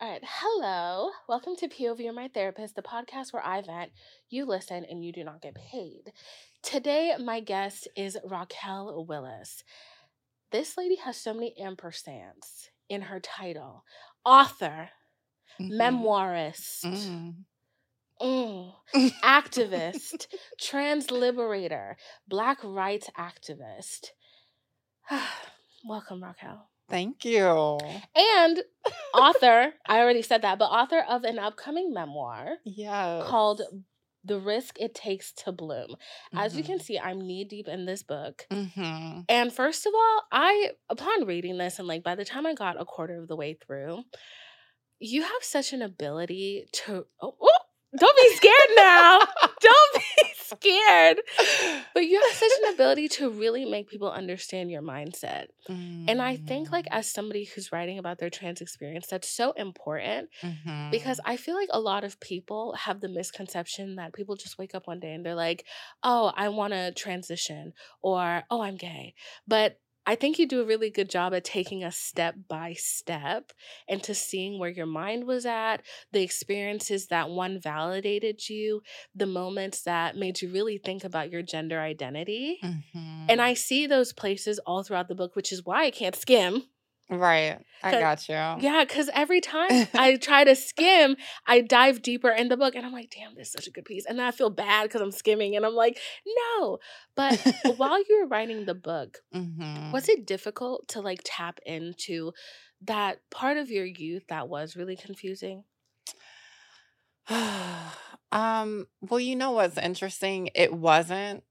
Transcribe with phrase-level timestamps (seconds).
[0.00, 0.22] All right.
[0.24, 1.10] Hello.
[1.28, 3.90] Welcome to POV You're My Therapist, the podcast where I vent,
[4.30, 6.12] you listen, and you do not get paid.
[6.62, 9.64] Today, my guest is Raquel Willis.
[10.52, 13.84] This lady has so many ampersands in her title
[14.24, 14.90] author,
[15.60, 15.72] Mhm.
[15.72, 17.44] memoirist, Mm.
[18.20, 18.74] mm,
[19.24, 20.26] activist,
[20.60, 21.96] trans liberator,
[22.28, 24.12] black rights activist.
[25.84, 26.70] Welcome, Raquel.
[26.88, 27.78] Thank you.
[28.16, 28.62] And
[29.14, 33.22] author, I already said that, but author of an upcoming memoir Yeah.
[33.24, 33.62] called
[34.24, 35.96] The Risk It Takes to Bloom.
[36.34, 38.46] As you can see, I'm knee deep in this book.
[38.50, 42.54] hmm And first of all, I, upon reading this, and like by the time I
[42.54, 44.02] got a quarter of the way through,
[45.00, 47.06] you have such an ability to.
[47.22, 47.58] Oh, oh,
[47.98, 49.18] don't be scared now.
[49.60, 51.20] don't be scared.
[51.94, 55.46] But you have such an ability to really make people understand your mindset.
[56.06, 60.30] And I think, like, as somebody who's writing about their trans experience, that's so important
[60.42, 60.90] Mhm.
[60.90, 64.74] because I feel like a lot of people have the misconception that people just wake
[64.74, 65.66] up one day and they're like,
[66.02, 69.14] oh, I want to transition or oh, I'm gay.
[69.46, 73.52] But I think you do a really good job at taking us step by step
[73.86, 78.80] into seeing where your mind was at, the experiences that one validated you,
[79.14, 82.58] the moments that made you really think about your gender identity.
[82.64, 83.26] Mhm.
[83.28, 86.70] And I see those places all throughout the book, which is why I can't skim.
[87.10, 88.34] Right, I got you.
[88.34, 92.84] Yeah, because every time I try to skim, I dive deeper in the book and
[92.84, 94.04] I'm like, damn, this is such a good piece.
[94.06, 95.98] And then I feel bad because I'm skimming and I'm like,
[96.58, 96.78] no.
[97.14, 97.40] But
[97.76, 99.92] while you were writing the book, Mhm.
[99.92, 102.32] was it difficult to like tap into
[102.82, 105.64] that part of your youth that was really confusing?
[108.32, 108.86] um.
[109.00, 110.50] Well, you know what's interesting?
[110.54, 111.44] It wasn't,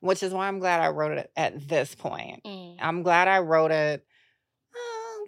[0.00, 2.44] which is why I'm glad I wrote it at this point.
[2.44, 2.76] Mm.
[2.80, 4.06] I'm glad I wrote it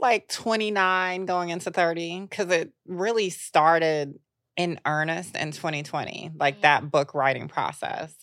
[0.00, 4.18] like 29 going into 30 because it really started
[4.56, 6.62] in earnest in 2020, like Mhm.
[6.62, 8.14] that book writing process.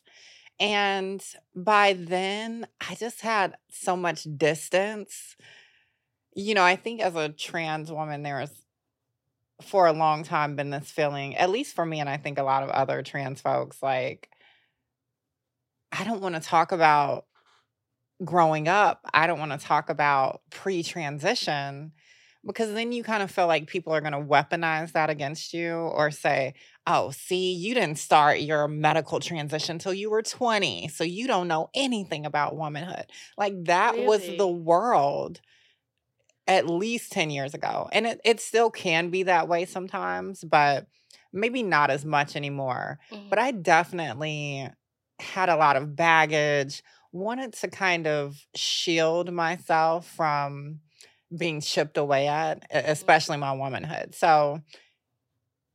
[0.59, 1.23] And
[1.55, 5.35] by then, I just had so much distance.
[6.35, 8.51] You know, I think as a trans woman, there's
[9.61, 12.43] for a long time been this feeling, at least for me, and I think a
[12.43, 14.29] lot of other trans folks, like,
[15.91, 17.26] I don't want to talk about
[18.23, 21.91] growing up, I don't want to talk about pre transition
[22.45, 25.73] because then you kind of feel like people are going to weaponize that against you
[25.73, 26.53] or say,
[26.85, 30.87] oh, see, you didn't start your medical transition till you were 20.
[30.87, 33.05] So you don't know anything about womanhood.
[33.37, 35.41] Like that was the world
[36.47, 37.89] at least 10 years ago.
[37.91, 40.87] And it, it still can be that way sometimes, but
[41.33, 42.99] maybe not as much anymore.
[43.11, 43.29] Mhm.
[43.29, 44.69] But I definitely
[45.19, 50.79] had a lot of baggage, wanted to kind of shield myself from
[51.35, 52.91] being chipped away at, e- mm-hmm.
[52.91, 54.15] especially my womanhood.
[54.15, 54.61] So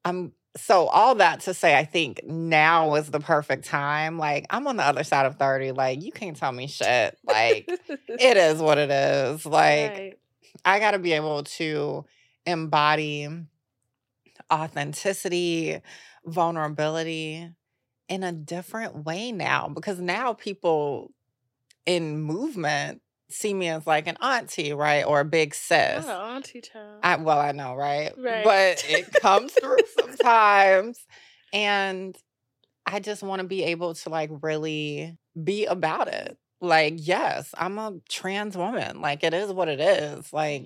[0.05, 4.19] I'm so all that to say I think now is the perfect time.
[4.19, 5.73] Like I'm on the other side of 30.
[5.73, 7.17] Like you can't tell me shit.
[7.25, 7.69] Like
[8.09, 9.47] it is what it is.
[9.47, 10.19] Like Right.
[10.65, 12.05] I got to be able to
[12.47, 13.29] embody
[14.53, 15.81] authenticity,
[16.27, 17.51] vulnerability
[18.09, 21.13] in a different way now because now people
[21.87, 23.01] in movement
[23.31, 25.05] see me as like an auntie, right?
[25.05, 26.05] Or a big sis.
[26.07, 27.01] Oh, auntie child.
[27.03, 28.13] I, well, I know, right?
[28.17, 28.45] Right.
[28.45, 30.99] But it comes through sometimes.
[31.53, 32.17] And
[32.87, 36.37] I just want to be able to like really be about it.
[36.61, 39.01] Like, yes, I'm a trans woman.
[39.01, 40.33] Like, it is what it is.
[40.33, 40.63] Like,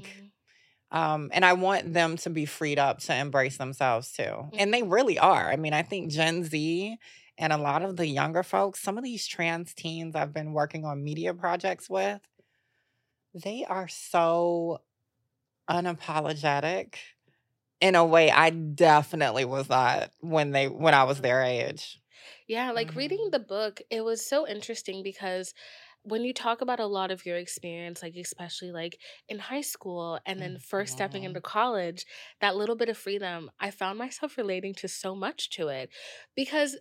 [0.92, 0.98] Mhm.
[0.98, 4.50] um, and I want them to be freed up to embrace themselves too.
[4.58, 5.50] And they really are.
[5.50, 6.96] I mean, I think Gen Z
[7.38, 10.84] and a lot of the younger folks, some of these trans teens I've been working
[10.84, 12.20] on media projects with,
[13.34, 14.82] they are so
[15.70, 16.96] unapologetic
[17.80, 22.00] in a way I definitely was not when they when I was their age.
[22.46, 23.32] Yeah, like reading Mhm.
[23.32, 25.54] the book, it was so interesting because
[26.02, 30.20] when you talk about a lot of your experience, like especially like in high school
[30.24, 31.24] and then first stepping Mhm.
[31.24, 32.06] into college,
[32.40, 35.90] that little bit of freedom, I found myself relating to so much to it
[36.36, 36.76] because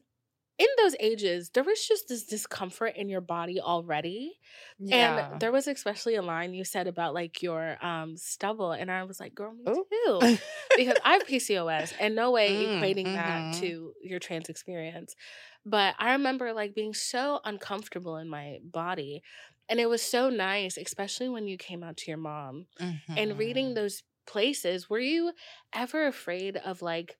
[0.58, 4.40] in those ages, there was just this discomfort in your body already.
[4.80, 5.10] Yeah.
[5.10, 8.72] And there was especially a line you said about like your um stubble.
[8.72, 9.86] And I was like, girl, me Ooh.
[10.06, 10.30] too.
[10.76, 13.54] because I have PCOS and no way Mm, equating that mhm.
[13.54, 15.16] to your trans experience.
[15.66, 19.24] But I remember like being so uncomfortable in my body.
[19.70, 22.68] And it was so nice, especially when you came out to your mom
[23.16, 23.76] and reading Mhm.
[23.76, 24.90] those places.
[24.90, 25.34] Were you
[25.74, 27.18] ever afraid of like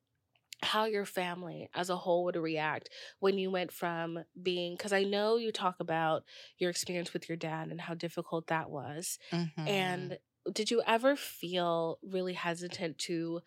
[0.66, 2.90] how your family as a whole would react
[3.20, 6.24] when you went from being because I know you talk about
[6.58, 9.20] your experience with your dad and how difficult that was.
[9.32, 9.68] Mhm.
[9.68, 10.20] And
[10.52, 13.42] did you ever feel really hesitant to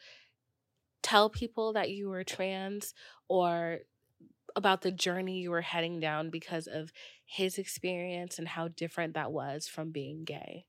[1.02, 2.94] tell people that you were trans
[3.28, 3.80] or
[4.56, 6.92] about the journey you were heading down because of
[7.26, 10.66] his experience and how different that was from being gay?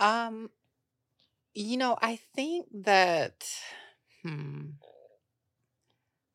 [0.00, 0.50] Um,
[1.54, 3.48] you know, I think that,
[4.28, 4.66] hmm,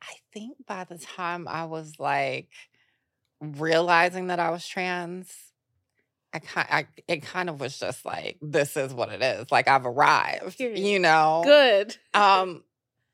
[0.01, 2.49] I think by the time I was like
[3.39, 5.33] realizing that I was trans,
[6.33, 9.51] I kind, I, it kind of was just like, this is what it is.
[9.51, 10.79] Like I've arrived, Period.
[10.79, 11.41] you know.
[11.45, 11.97] Good.
[12.15, 12.63] Um,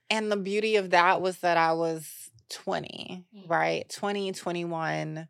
[0.10, 3.50] and the beauty of that was that I was 20, Mm.
[3.50, 3.90] right?
[3.90, 5.28] 20, 21,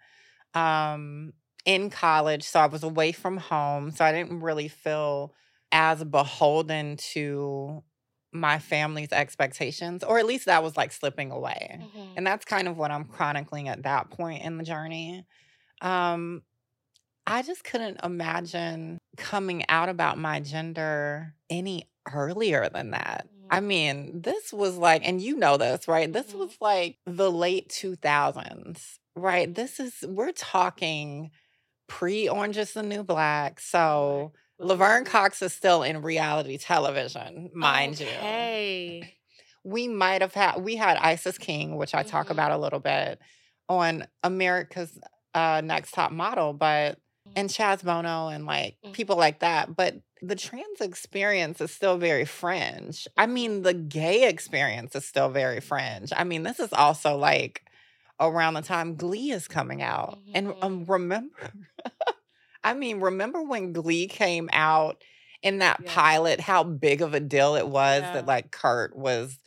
[0.55, 1.33] um,
[1.65, 2.43] in college.
[2.43, 3.91] So I was away from home.
[3.91, 5.33] So I didn't really feel
[5.71, 7.83] as beholden to
[8.31, 11.79] my family's expectations, or at least that was like slipping away.
[11.81, 12.13] Mhm.
[12.17, 15.25] And that's kind of what I'm chronicling at that point in the journey.
[15.81, 16.43] Um,
[17.25, 23.27] I just couldn't imagine coming out about my gender any earlier than that.
[23.51, 23.65] I Mm.
[23.65, 26.11] mean, this was like, and you know this, right?
[26.11, 26.39] This Mhm.
[26.39, 29.53] was like the late 2000s, right?
[29.53, 31.31] This is, we're talking
[31.87, 33.59] pre Orange is the New Black.
[33.59, 39.15] So Laverne Cox is still in reality television, mind you Hey.
[39.63, 42.31] we might have had we had Isis King, which I talk Mhm.
[42.31, 43.19] about a little bit
[43.67, 44.97] on America's
[45.33, 46.99] uh Next Top Model, but
[47.35, 48.93] and Chaz Bono and like Mhm.
[48.93, 49.75] people like that.
[49.75, 53.07] But the trans experience is still very fringe.
[53.15, 56.11] I mean, the gay experience is still very fringe.
[56.15, 57.63] I mean, this is also like
[58.19, 60.19] around the time Glee is coming out.
[60.33, 61.37] And um, remember,
[62.63, 65.03] I mean, remember when Glee came out
[65.41, 68.13] in that pilot, how big of a deal it was Yeah.
[68.13, 69.37] that like Kurt was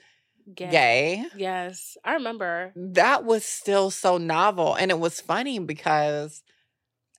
[0.55, 0.71] Gay.
[0.71, 1.25] gay?
[1.37, 2.73] Yes, I remember.
[2.75, 4.75] That was still so novel.
[4.75, 6.43] And it was funny because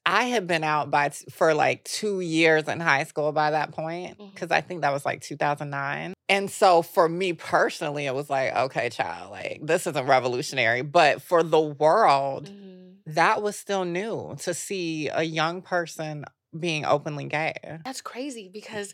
[0.05, 3.71] I had been out by t- for like two years in high school by that
[3.71, 6.13] point, because I think that was like 2009.
[6.27, 10.81] And so for me personally, it was like, okay, child, like this isn't revolutionary.
[10.81, 12.72] But for the world, Mhm.
[13.05, 16.25] That was still new to see a young person
[16.57, 17.53] being openly gay.
[17.83, 18.94] That's crazy because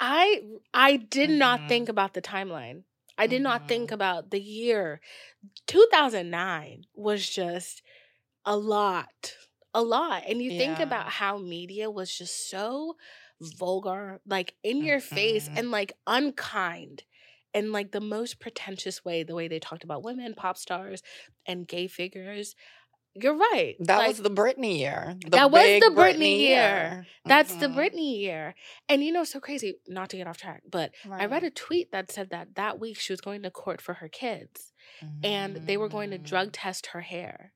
[0.00, 1.68] I I did not Mhm.
[1.68, 2.84] think about the timeline.
[3.16, 3.92] I did not think Mhm.
[3.92, 5.00] about the year.
[5.66, 7.82] 2009 was just
[8.46, 9.36] a lot.
[9.74, 10.24] A lot.
[10.28, 12.96] And you think about how media was just so
[13.40, 15.56] vulgar, like in your face Mhm.
[15.56, 17.04] and like unkind
[17.54, 21.02] and like the most pretentious way, the way they talked about women, pop stars,
[21.46, 22.54] and gay figures.
[23.20, 23.76] You're right.
[23.80, 25.16] That like, was the Britney year.
[25.22, 27.06] The That was the Britney year.
[27.24, 27.74] That's the Mhm.
[27.76, 28.54] Britney year.
[28.88, 31.92] And you know, so crazy, not to get off track, but I read a tweet
[31.92, 34.72] that said that that week she was going to court for her kids
[35.22, 36.52] and they were going to drug Mm.
[36.54, 37.52] test her hair.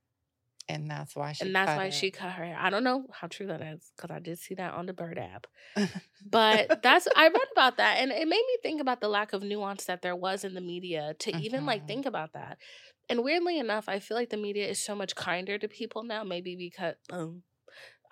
[0.69, 1.91] And that's why she And that's cut why it.
[1.94, 2.56] she cut her hair.
[2.59, 5.19] I don't know how true that is because I did see that on the Bird
[5.19, 5.47] app.
[6.25, 9.43] But that's, I read about that and it made me think about the lack of
[9.43, 11.88] nuance that there was in the media to even like Mhm.
[11.88, 12.59] think about that.
[13.09, 16.25] And weirdly enough, I feel like the media is so much kinder to people now,
[16.25, 17.42] maybe because, um,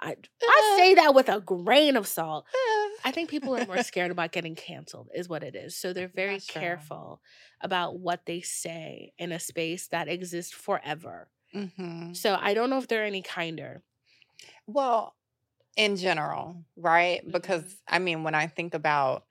[0.00, 0.16] I,
[0.48, 0.76] I Uh.
[0.76, 2.46] say that with a grain of salt.
[2.54, 2.88] Eh.
[3.04, 5.76] I think people are more scared about getting canceled, is what it is.
[5.76, 6.60] So they're very That's true.
[6.60, 7.22] careful
[7.60, 11.30] about what they say in a space that exists forever.
[11.54, 12.14] Mhm.
[12.14, 13.84] So I don't know if they're any kinder.
[14.66, 15.16] Well,
[15.76, 17.22] in general, right?
[17.22, 17.32] Mhm.
[17.32, 19.24] Because I mean, when I think about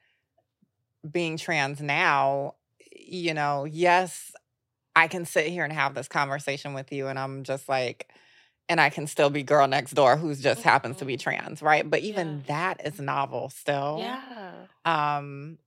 [1.10, 2.56] being trans now,
[2.92, 4.32] you know, yes,
[5.00, 8.12] I can sit here and have this conversation with you, and I'm just like,
[8.70, 11.22] and I can still be girl next door who's just happens to be Mhm.
[11.22, 11.90] trans, right?
[11.90, 12.44] But even Yeah.
[12.48, 14.00] that is novel still.
[14.00, 14.68] Yeah.
[14.86, 15.58] um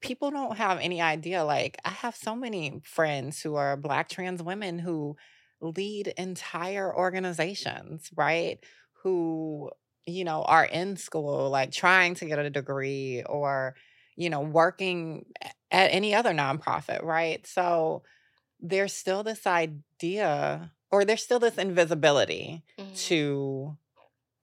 [0.00, 4.42] people don't have any idea like i have so many friends who are black trans
[4.42, 5.16] women who
[5.60, 8.64] lead entire organizations right
[9.02, 9.70] who
[10.06, 13.74] you know are in school like trying to get a degree or
[14.16, 15.24] you know working
[15.70, 18.02] at any other nonprofit right so
[18.62, 22.96] there's still this idea or there's still this invisibility Mhm.
[23.08, 23.76] to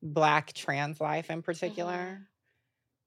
[0.01, 2.27] black trans life in particular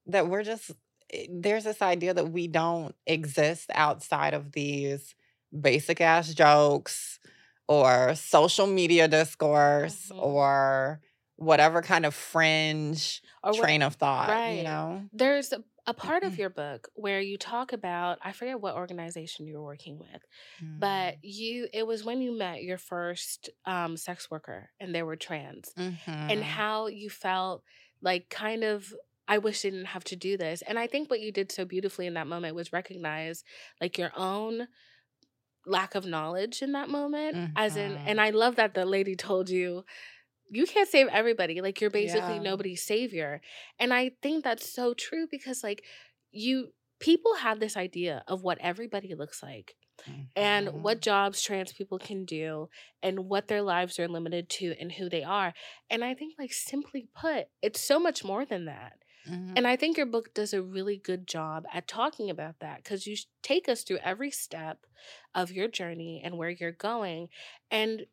[0.07, 0.71] that we're just
[1.11, 5.13] eh, there's this idea that we don't exist outside of these
[5.59, 7.19] basic ass jokes
[7.67, 10.21] or social media discourse Mhm.
[10.21, 11.01] or
[11.35, 15.03] whatever kind of fringe Or what- train of thought, you know?
[15.13, 15.53] There's
[15.85, 19.63] a, part of your book where you talk about I forget what organization you were
[19.63, 20.23] working with,
[20.77, 25.15] but you it was when you met your first um, sex worker and they were
[25.17, 25.73] trans,
[26.29, 26.47] and Mhm.
[26.47, 27.63] how you felt
[28.01, 28.93] like kind of
[29.27, 30.61] I wish I didn't have to do this.
[30.63, 33.43] And I think what you did so beautifully in that moment was recognize
[33.81, 34.67] like your own
[35.65, 39.49] lack of knowledge in that moment as in and I love that the lady told
[39.49, 39.85] you
[40.53, 42.41] you can't save everybody like you're basically Yeah.
[42.43, 43.41] nobody's savior
[43.79, 45.83] and i think that's so true because like
[46.31, 49.75] you people have this idea of what everybody looks like
[50.35, 50.81] and Mhm.
[50.81, 52.69] what jobs trans people can do
[53.03, 55.53] and what their lives are limited to and who they are
[55.89, 58.93] and i think like simply put it's so much more than that
[59.27, 59.53] Mhm.
[59.55, 63.07] and I think your book does a really good job at talking about that because
[63.07, 64.85] you take us through every step
[65.33, 67.29] of your journey and where you're going.
[67.71, 68.05] And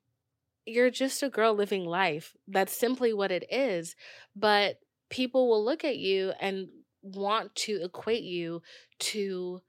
[0.70, 2.34] you're just a girl living life.
[2.48, 3.96] That's simply what it is.
[4.36, 4.76] But
[5.10, 6.68] people will look at you and
[7.02, 8.62] want to equate you
[9.00, 9.60] to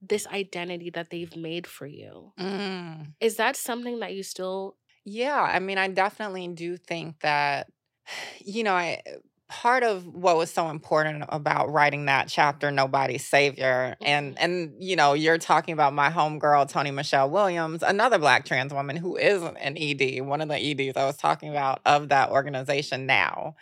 [0.00, 2.32] this identity that they've made for you.
[2.38, 3.14] Mm.
[3.20, 7.68] Is that something that you still Yeah, I mean, I definitely do think that,
[8.44, 9.02] you know, I
[9.48, 14.38] part of what was so important about writing that chapter, Nobody's Savior, and Mhm.
[14.42, 19.16] and you know, you're talking about my homegirl, Toni-Michelle Williams, another black trans woman who
[19.16, 23.56] is an ED, one of the EDs I was talking about of that organization now.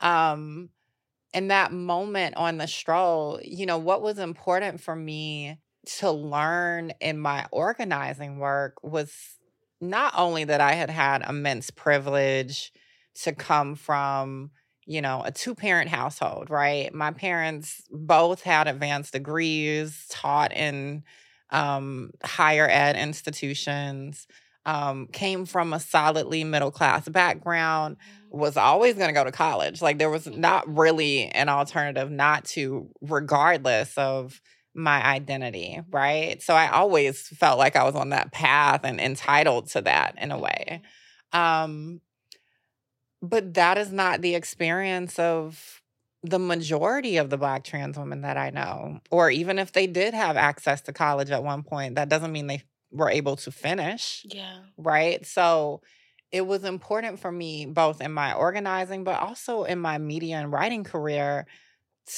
[0.00, 0.70] Um,
[1.32, 5.58] in that moment on the stroll, you know, what was important for me
[5.98, 9.38] to learn in my organizing work was
[9.80, 12.72] not only that I had had immense privilege
[13.22, 14.50] to come from,
[14.90, 16.92] you know, a two parent household, right?
[16.92, 21.04] My parents both had advanced degrees, taught in
[21.50, 24.26] um, higher ed institutions,
[24.66, 27.98] um, came from a solidly middle class background
[28.30, 29.80] was always going to go to college.
[29.80, 34.40] Like there was not really an alternative not to, regardless of
[34.74, 36.42] my identity, right?
[36.42, 40.32] So I always felt like I was on that path and entitled to that in
[40.32, 40.82] a way.
[41.32, 42.00] Um,
[43.22, 45.82] but that is not the experience of
[46.22, 49.00] the majority of the Black trans women that I know.
[49.10, 52.46] Or even if they did have access to college at one point, that doesn't mean
[52.46, 54.58] they were able to finish Yeah.
[54.76, 55.24] right?
[55.26, 55.82] So
[56.32, 60.52] it was important for me, both in my organizing, but also in my media and
[60.52, 61.46] writing career,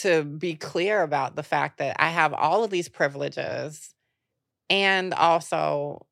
[0.01, 3.95] to be clear about the fact that I have all of these privileges.
[4.71, 6.07] And also,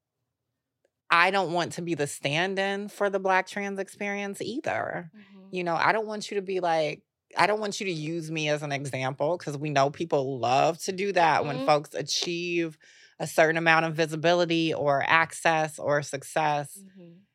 [1.11, 5.11] I don't want to be the stand in for the Black trans experience either.
[5.15, 5.53] Mhm.
[5.53, 7.03] You know, I don't want you to be like,
[7.37, 10.79] I don't want you to use me as an example because we know people love
[10.85, 11.65] to do that when Mhm.
[11.65, 12.79] folks achieve
[13.19, 17.27] a certain amount of visibility or access or success Mhm.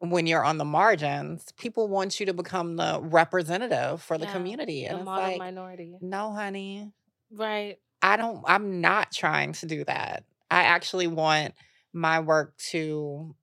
[0.00, 4.32] when you're on the margins, people want you to become the representative for the Yeah,
[4.32, 4.84] community.
[4.86, 5.98] And The it's model like, minority.
[6.00, 6.92] no, honey,
[7.30, 7.78] Right.
[8.02, 10.24] I don't, I'm not trying to do that.
[10.50, 11.54] I actually want
[11.92, 13.34] my work to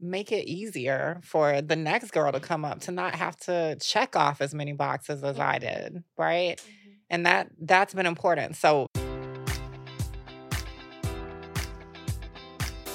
[0.00, 4.14] make it easier for the next girl to come up to not have to check
[4.14, 5.60] off as many boxes as I Mhm.
[5.60, 6.04] did.
[6.16, 6.58] Right.
[6.60, 6.64] Mhm.
[7.10, 8.56] And that that's been important.
[8.56, 8.86] So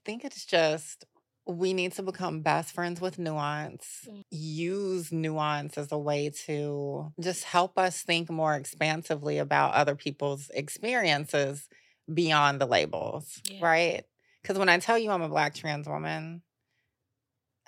[0.00, 1.04] I think it's just
[1.46, 4.08] we need to become best friends with nuance.
[4.08, 4.24] Mm.
[4.30, 10.50] Use nuance as a way to just help us think more expansively about other people's
[10.54, 11.68] experiences
[12.12, 13.58] beyond the labels, Yeah.
[13.64, 14.04] right?
[14.40, 16.42] Because when I tell you I'm a black trans woman,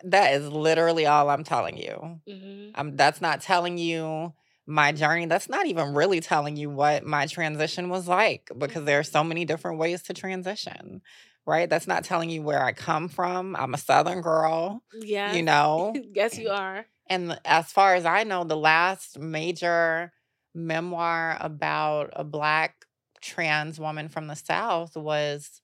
[0.05, 2.21] that is literally all I'm telling you.
[2.27, 4.33] hmm Um, that's not telling you
[4.67, 5.27] my journey.
[5.27, 9.23] That's not even really telling you what my transition was like because there are so
[9.23, 11.03] many different ways to transition,
[11.47, 11.69] right?
[11.69, 13.57] That's not telling you where I come from.
[13.57, 15.33] I'm a Southern girl, Yeah.
[15.33, 15.95] you know.
[16.15, 16.87] yes, you are.
[17.09, 20.13] And as far as I know, the last major
[20.55, 22.85] memoir about a Black
[23.21, 25.61] trans woman from the South was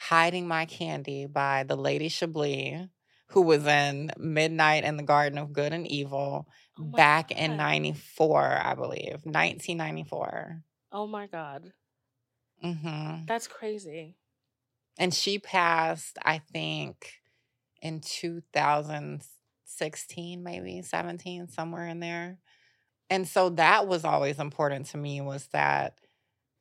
[0.00, 2.88] Hiding My Candy by the Lady Chablis,
[3.28, 6.46] who was in Midnight in the Garden of Good and Evil
[6.78, 10.62] Oh back in 94, I believe, 1994.
[10.92, 11.72] Oh my God.
[12.62, 14.16] hmm That's crazy.
[14.98, 17.14] And she passed, I think,
[17.80, 22.38] in 2016, maybe 17, somewhere in there.
[23.08, 25.98] And so that was always important to me was that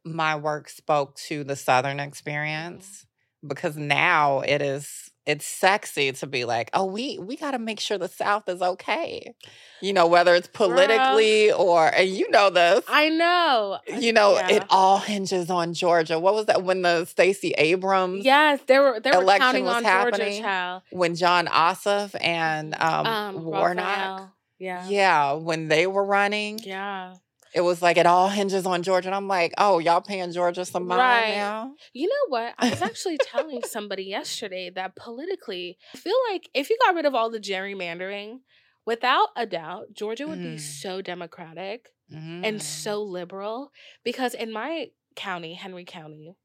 [0.05, 2.07] my work spoke to the Southern mm-hmm.
[2.07, 3.05] experience
[3.45, 7.79] because now it is it's sexy to be like, oh, we we got to make
[7.79, 9.35] sure the South is okay,
[9.81, 13.77] you know, whether it's politically or and you know this, I know.
[13.99, 14.49] you know, yeah.
[14.49, 16.17] it all hinges on Georgia.
[16.17, 19.83] What was that when the Stacey Abrams Yes, they were they were counting was on
[19.83, 20.81] happening, Georgia Child.
[20.91, 24.33] when Jon Ossoff and um, Um, Warnock, Raphael.
[24.59, 24.87] Yeah.
[24.87, 27.15] yeah, when they were running, Yeah.
[27.53, 29.07] It was like it all hinges on Georgia.
[29.09, 31.35] And I'm like, oh, y'all paying Georgia some mind Right.
[31.35, 31.73] now?
[31.93, 32.53] You know what?
[32.57, 37.05] I was actually telling somebody yesterday that politically, I feel like if you got rid
[37.05, 38.39] of all the gerrymandering,
[38.85, 40.59] without a doubt, Georgia would be Mm.
[40.59, 42.41] so democratic Mm.
[42.45, 43.71] and so liberal.
[44.03, 46.35] Because in my county, Henry County,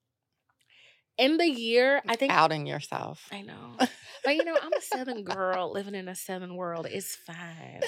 [1.18, 3.28] in the year, I think outing yourself.
[3.30, 3.76] I know.
[4.24, 6.86] But you know, I'm a southern girl living in a southern world.
[6.88, 7.80] It's fine.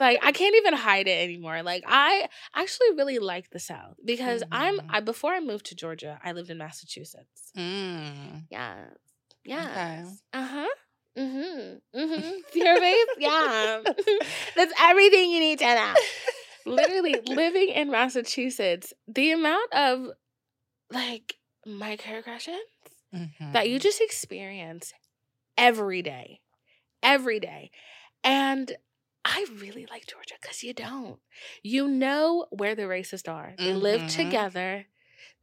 [0.00, 1.62] Like I can't even hide it anymore.
[1.62, 4.84] Like I actually really like the South because I'm Mhm.
[4.90, 7.52] I before I moved to Georgia, I lived in Massachusetts.
[7.56, 8.44] Mm.
[8.50, 8.84] Yeah.
[9.44, 9.62] Yeah.
[9.64, 10.04] Okay.
[10.34, 10.68] Uh-huh.
[11.16, 11.98] Mm-hmm.
[11.98, 12.60] Mm-hmm.
[12.66, 13.06] Her face?
[13.18, 13.82] Yeah.
[14.56, 15.94] That's everything you need to know.
[16.66, 20.08] Literally living in Massachusetts, the amount of
[20.90, 22.58] like microaggressions
[23.52, 23.82] that you Mhm.
[23.82, 24.92] just experience
[25.56, 26.40] every day,
[27.02, 27.70] every day.
[28.22, 28.76] And
[29.30, 31.18] I really like Georgia because you don't.
[31.62, 33.54] You know where the racists are.
[33.58, 34.14] They live Mhm.
[34.16, 34.86] together,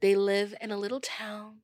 [0.00, 1.62] they live in a little town,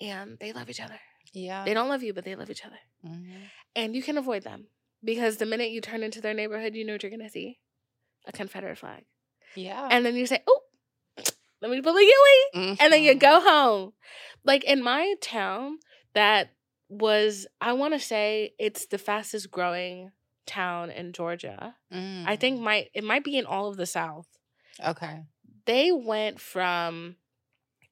[0.00, 1.00] and they love each other.
[1.32, 1.64] yeah.
[1.64, 2.78] They don't love you, but they love each other.
[3.04, 3.50] Mhm.
[3.74, 4.68] And you can avoid them
[5.02, 7.58] because the minute you turn into their neighborhood, you know what you're going to see
[8.24, 9.04] a Confederate flag.
[9.56, 9.88] Yeah.
[9.90, 10.60] And then you say, oh,
[11.60, 13.18] let me pull a Yui and then you Mhm.
[13.20, 13.94] go home.
[14.44, 15.80] Like in my town,
[16.12, 16.54] that
[16.88, 20.12] was I want to say it's the fastest growing
[20.46, 21.76] town in Georgia.
[21.90, 22.62] I think Mm.
[22.62, 24.26] might it might be in all of the South.
[24.84, 25.22] Okay.
[25.66, 27.16] They went from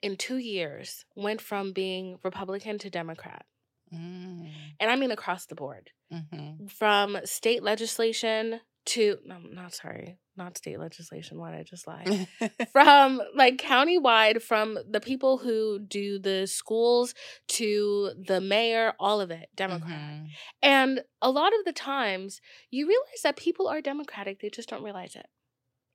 [0.02, 3.46] in two years went from being Republican to Democrat,
[3.92, 4.52] Mm.
[4.80, 5.90] and I mean across the board.
[6.12, 6.70] Mhm.
[6.70, 11.38] From state legislation to no, not sorry, not state legislation.
[11.38, 12.26] Why did I just lie?
[12.72, 17.14] from like countywide from the people who do the schools
[17.48, 20.26] to the mayor all of it democrat Mhm.
[20.62, 22.40] and a lot of the times
[22.70, 25.26] you realize that people are democratic they just don't realize it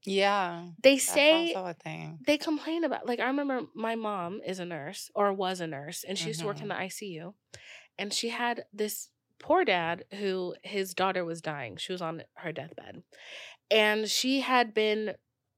[0.06, 0.67] Yeah.
[0.82, 2.19] they say also a thing.
[2.26, 6.04] they complain about like i remember my mom is a nurse or was a nurse
[6.08, 7.34] and she used to work in the icu
[7.97, 12.52] and she had this poor dad who his daughter was dying she was on her
[12.52, 13.04] deathbed
[13.69, 15.13] and she had been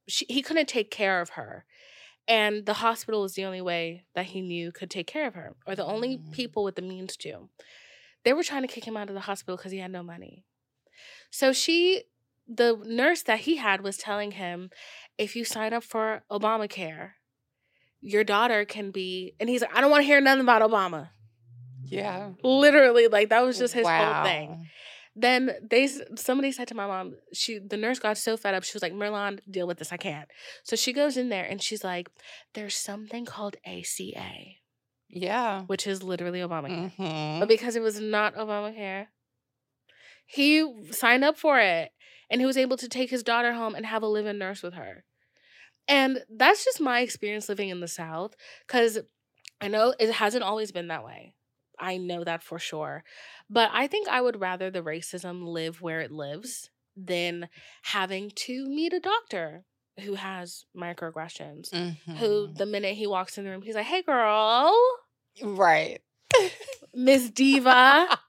[0.07, 1.65] she, he couldn't take care of her
[2.27, 5.55] and the hospital was the only way that he knew could take care of her
[5.65, 6.31] or the only Mm.
[6.31, 7.49] people with the means to.
[8.23, 10.43] They were trying to kick him out of the hospital because he had no money.
[11.31, 12.03] So she
[12.47, 14.69] the nurse that he had was telling him
[15.17, 17.11] if you sign up for obamacare
[18.01, 21.09] your daughter can be and he's like i don't want to hear nothing about obama
[21.91, 22.31] Yeah.
[22.43, 24.13] literally like that was just his wow.
[24.13, 24.67] whole thing
[25.15, 28.71] then they somebody said to my mom she the nurse got so fed up she
[28.73, 30.29] was like merlon deal with this i can't
[30.63, 32.09] so she goes in there and she's like
[32.53, 34.55] there's something called aca
[35.09, 35.63] Yeah.
[35.63, 37.39] which is literally obamacare Mhm.
[37.39, 39.07] but because it was not obamacare
[40.25, 41.91] he signed up for it
[42.29, 44.75] and he was able to take his daughter home and have a live-in nurse with
[44.75, 45.03] her
[45.87, 48.35] and that's just my experience living in the south
[48.67, 48.99] because
[49.59, 51.33] i know it hasn't always been that way
[51.79, 53.03] i know that for sure
[53.49, 57.49] but i think i would rather the racism live where it lives than
[57.83, 59.63] having to meet a doctor
[60.01, 61.73] who has microaggressions
[62.17, 62.57] who Mhm.
[62.57, 64.73] the minute he walks in the room he's like hey girl
[65.41, 66.01] Right.
[66.93, 68.19] Miss Diva.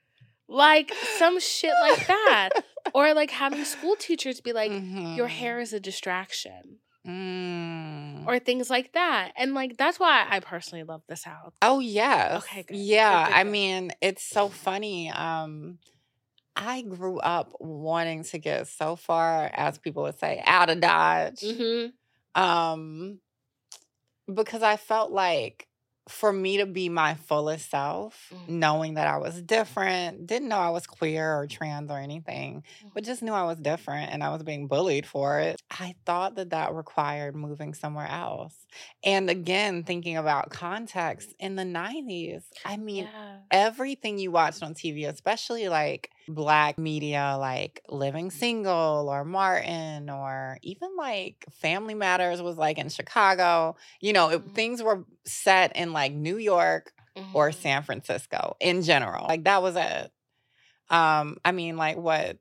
[0.48, 2.50] like some shit like that.
[2.94, 5.30] Or like having school teachers be like, your Mhm.
[5.30, 6.78] hair is a distraction.
[7.08, 8.26] Mm.
[8.26, 9.32] Or things like that.
[9.36, 11.54] And like that's why I personally love the South.
[11.62, 12.40] Oh yeah.
[12.42, 12.76] Okay, good.
[12.76, 15.10] Yeah, Good, good, I mean, it's so funny.
[15.10, 15.78] Um
[16.54, 21.40] I grew up wanting to get so far, as people would say, out of Dodge.
[21.40, 22.40] Mm-hmm.
[22.40, 23.20] Um
[24.32, 25.67] because I felt like
[26.08, 28.48] for me to be my fullest self, Mm.
[28.48, 33.04] knowing that I was different, didn't know I was queer or trans or anything, but
[33.04, 35.60] just knew I was different and I was being bullied for it.
[35.70, 38.54] I thought that that required moving somewhere else.
[39.04, 43.38] And again, thinking about context in the 90s, I mean, Yeah.
[43.50, 50.58] everything you watched on TV, especially like black media, like Living Single or Martin, or
[50.62, 53.76] even like Family Matters was like in Chicago.
[54.00, 54.54] You know, it, Mhm.
[54.54, 56.92] things were set in like New York
[57.34, 57.54] or Mhm.
[57.54, 59.26] San Francisco in general.
[59.26, 60.12] Like that was it.
[60.90, 62.38] Um, I mean, like what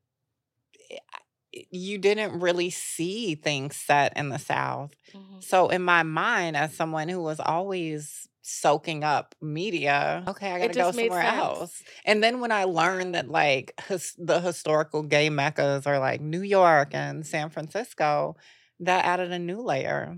[0.90, 0.98] eh,
[1.52, 4.94] you didn't really see things set in the South.
[5.14, 5.44] Mhm.
[5.44, 10.74] So in my mind, as someone who was always soaking up media, okay, I gotta
[10.74, 11.38] go somewhere sense.
[11.38, 11.84] else.
[12.06, 16.42] And then when I learned that like his, the historical gay meccas are like New
[16.42, 18.36] York and San Francisco,
[18.80, 20.18] that added a new layer.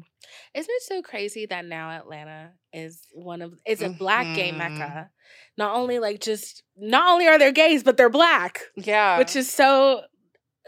[0.53, 4.57] Isn't it so crazy that now Atlanta is one of is a black gay Mhm.
[4.57, 5.09] mecca?
[5.57, 9.17] Not only like just not only are there gays, but they're black, Yeah.
[9.17, 10.03] which is so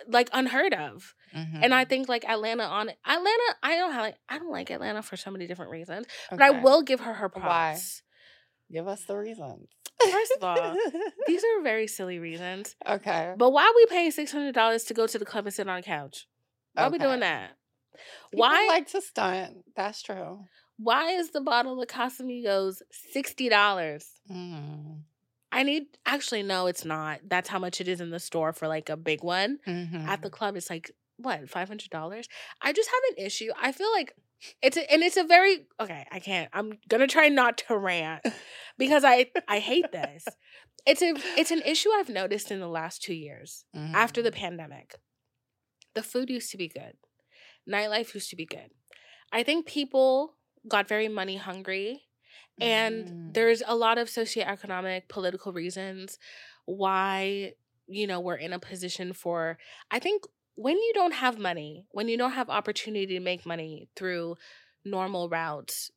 [0.08, 1.14] like unheard of.
[1.34, 1.72] And Mhm.
[1.72, 5.16] I think like Atlanta on Atlanta, I don't have like I don't like Atlanta for
[5.18, 7.42] so many different reasons, but I will give her her Why?
[7.42, 8.02] props.
[8.72, 9.68] give us the reasons.
[10.10, 10.76] First of all,
[11.28, 12.76] These are very silly reasons.
[12.88, 13.34] okay.
[13.38, 15.68] But why are we paying six hundred dollars to go to the club and sit
[15.70, 16.28] on a couch?
[16.74, 17.52] Why are we doing that?
[18.32, 19.58] People Why like to stunt?
[19.76, 20.46] That's true.
[20.78, 24.06] why is the bottle of Casamigos sixty dollars?
[24.30, 25.02] Mm.
[25.52, 27.20] I need actually no, it's not.
[27.28, 29.60] That's how much it is in the store for like a big one.
[29.68, 30.32] At the Mhm.
[30.32, 32.28] club, it's like what five hundred dollars.
[32.62, 33.52] I just have an issue.
[33.60, 34.14] I feel like
[34.62, 36.06] it's a, and it's a very okay.
[36.12, 36.50] I can't.
[36.54, 38.24] I'm gonna try not to rant
[38.78, 40.26] because I I hate this.
[40.88, 44.36] It's a it's an issue I've noticed in the last two years after the Mhm.
[44.36, 44.96] pandemic.
[45.94, 46.98] The food used to be good.
[47.70, 48.72] Nightlife used to be good.
[49.32, 50.38] I think people
[50.68, 52.04] got very money hungry
[52.62, 53.34] and Mm.
[53.34, 56.20] there's a lot of socioeconomic political reasons
[56.66, 57.54] why
[57.88, 59.58] you know we're in a position for
[59.90, 60.24] i think
[60.56, 64.36] when you don't have money when you don't have opportunity to make money through
[64.86, 65.92] normal routes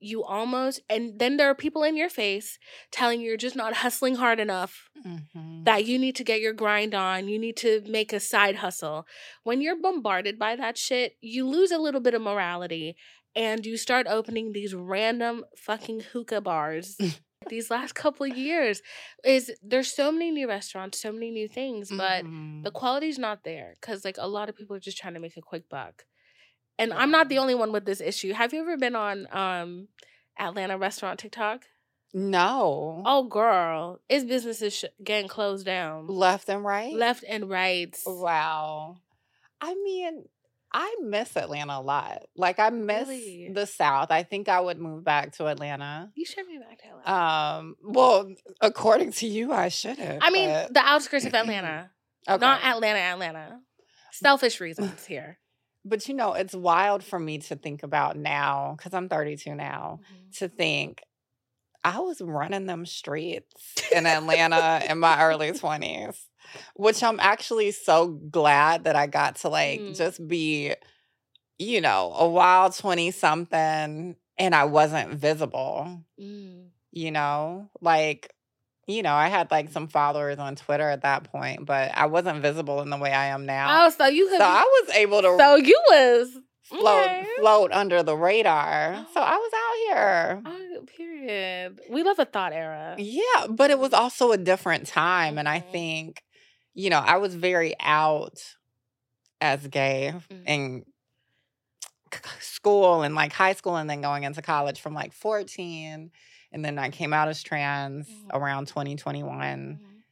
[0.00, 2.58] you almost and then there are people in your face
[2.90, 5.64] telling you you're just not hustling hard enough Mhm.
[5.64, 9.06] that you need to get your grind on, you need to make a side hustle.
[9.44, 12.96] When you're bombarded by that shit, you lose a little bit of morality
[13.36, 16.96] and you start opening these random fucking hookah bars.
[17.48, 18.80] these last couple of years
[19.22, 22.72] is there's so many new restaurants, so many new things, but the Mhm.
[22.72, 25.42] quality's not there cuz like a lot of people are just trying to make a
[25.42, 26.06] quick buck.
[26.78, 28.32] And I'm not the only one with this issue.
[28.32, 29.88] Have you ever been on um
[30.38, 31.66] Atlanta restaurant TikTok?
[32.12, 33.02] no.
[33.04, 36.94] Oh girl, its business is sh- getting closed down Left and right?
[36.94, 37.96] left and right.
[38.06, 38.98] Wow.
[39.60, 40.24] I mean,
[40.76, 42.24] I miss Atlanta a lot.
[42.36, 43.48] Like I miss Really?
[43.54, 44.10] the South.
[44.10, 46.10] I think I would move back to Atlanta.
[46.16, 47.58] You should move back to Atlanta.
[47.60, 50.22] Um, well, according to you, I shouldn't.
[50.22, 51.90] I mean, but- the outskirts of Atlanta,
[52.28, 52.40] okay.
[52.40, 53.60] not Atlanta, Atlanta.
[54.10, 55.38] Selfish reasons here.
[55.84, 60.00] but you know, it's wild for me to think about now because I'm 32 now.
[60.38, 61.02] To think
[61.84, 66.16] I was running them streets in Atlanta in my early 20s,
[66.76, 69.96] which I'm actually so glad that I got to like Mhm.
[69.96, 70.74] just be,
[71.58, 76.70] you know, a wild 20 something and I wasn't visible, Mm.
[76.90, 77.68] you know?
[77.80, 78.32] Like,
[78.86, 82.42] you know, I had like some followers on Twitter at that point, but I wasn't
[82.42, 83.86] visible in the way I am now.
[83.86, 84.38] Oh, so you could.
[84.38, 87.26] so I was able to so you was float okay.
[87.38, 89.06] float under the radar.
[89.14, 90.42] So I was out here.
[90.46, 91.80] Oh, period.
[91.88, 92.96] We love a thought era.
[92.98, 95.38] Yeah, but it was also a different time.
[95.38, 95.72] And I Mhm.
[95.72, 96.22] think,
[96.74, 98.42] you know, I was very out
[99.40, 100.44] as gay Mhm.
[100.46, 100.84] in
[102.40, 106.10] school and like high school and then going into college from like 14.
[106.52, 108.30] And then I came out as trans Mhm.
[108.32, 109.80] around 2021.
[109.82, 110.02] Mhm.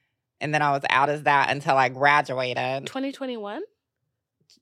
[0.40, 2.87] And then I was out as that until I graduated.
[2.87, 3.62] 2021.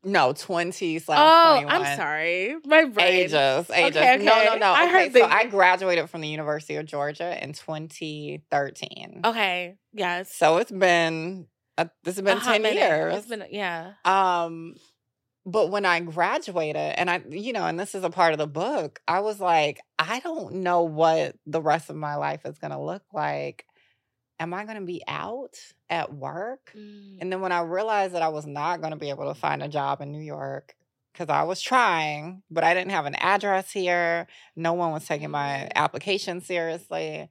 [0.04, 1.82] No, 20 slash Oh, 21.
[1.86, 2.56] I'm sorry.
[2.64, 3.06] My brain.
[3.12, 3.96] Ages, ages.
[3.96, 4.66] Okay, No, no, no.
[4.72, 9.22] I okay, heard so the- I graduated from the University of Georgia in 2013.
[9.24, 9.76] Okay.
[9.92, 10.32] Yes.
[10.32, 11.48] So it's been
[11.80, 12.78] uh, this has been hot 10 minute.
[12.78, 13.14] years.
[13.16, 13.92] It's been yeah.
[14.04, 14.74] um
[15.46, 18.46] but when I graduated, and I, you know, and this is a part of the
[18.46, 22.72] book, I was like, I don't know what the rest of my life is going
[22.72, 23.64] to look like.
[24.38, 25.54] Am I going to be out
[25.88, 26.72] at work?
[26.76, 27.16] Mm.
[27.20, 29.62] And then when I realized that I was not going to be able to find
[29.62, 30.74] a job in New York,
[31.12, 34.26] because I was trying, but I didn't have an address here.
[34.56, 35.72] No one was taking my Mm.
[35.74, 37.30] application seriously.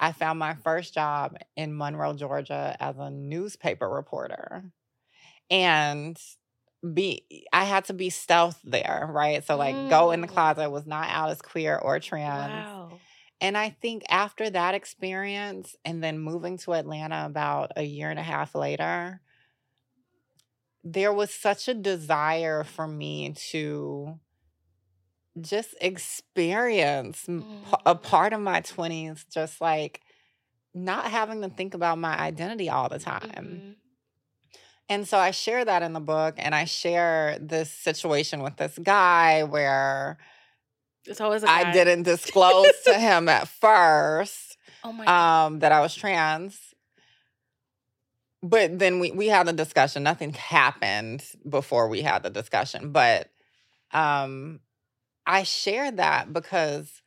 [0.00, 4.64] I found my first job in Monroe, Georgia as a newspaper reporter.
[5.50, 6.18] And
[6.94, 9.44] be I had to be stealth there, right?
[9.44, 10.32] So like go in the Mm.
[10.32, 12.68] closet was not out as queer or trans.
[12.68, 13.00] Wow.
[13.40, 18.18] And I think after that experience and then moving to Atlanta about a year and
[18.20, 19.20] a half later,
[20.82, 24.18] there was such a desire for me to
[25.40, 28.02] just experience a Mm.
[28.02, 30.00] part of my 20s, just like
[30.74, 33.30] not having to think about my identity all the time.
[33.62, 33.76] Mhm.
[34.88, 38.76] And so I share that in the book, and I share this situation with this
[38.82, 40.18] guy where
[41.06, 45.46] It's always a I didn't disclose to him at first Oh my god.
[45.46, 46.58] um, that I was trans.
[48.42, 50.02] But then we, we had a discussion.
[50.02, 52.90] Nothing happened before we had the discussion.
[52.92, 53.28] But
[53.92, 54.60] um,
[55.30, 57.02] I shared that because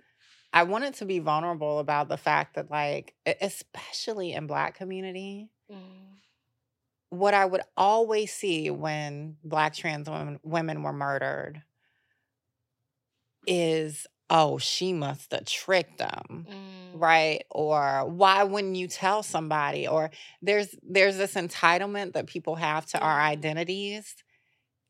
[0.54, 6.20] I wanted to be vulnerable about the fact that, like, especially in Black community, Mm.
[7.10, 11.64] what I would always see when Black trans women, women were murdered
[13.48, 17.00] is, oh, she must have tricked them Mm.
[17.00, 22.86] right or why wouldn't you tell somebody or there's there's this entitlement that people have
[22.88, 23.26] to our Yeah.
[23.28, 24.16] identities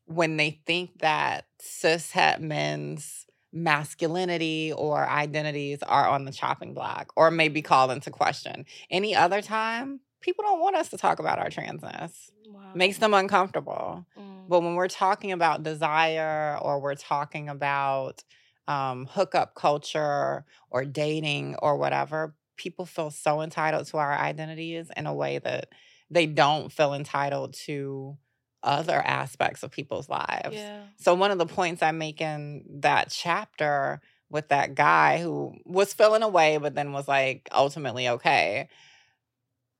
[0.06, 7.12] when they think that cis het men's masculinity or identities are on the chopping block
[7.16, 11.18] or may be called into question any other time people don't want us to talk
[11.18, 12.60] about our transness Wow.
[12.74, 14.48] makes them uncomfortable Mm.
[14.48, 18.22] but when we're talking about desire or we're talking about
[18.68, 25.06] um, hookup culture or dating or whatever, people feel so entitled to our identities in
[25.06, 25.68] a way that
[26.10, 28.16] they don't feel entitled to
[28.64, 30.54] other aspects of people's lives.
[30.56, 30.82] Yeah.
[30.96, 34.00] So, one of the points I make in that chapter
[34.30, 38.68] with that guy who was feeling away, but then was like ultimately okay,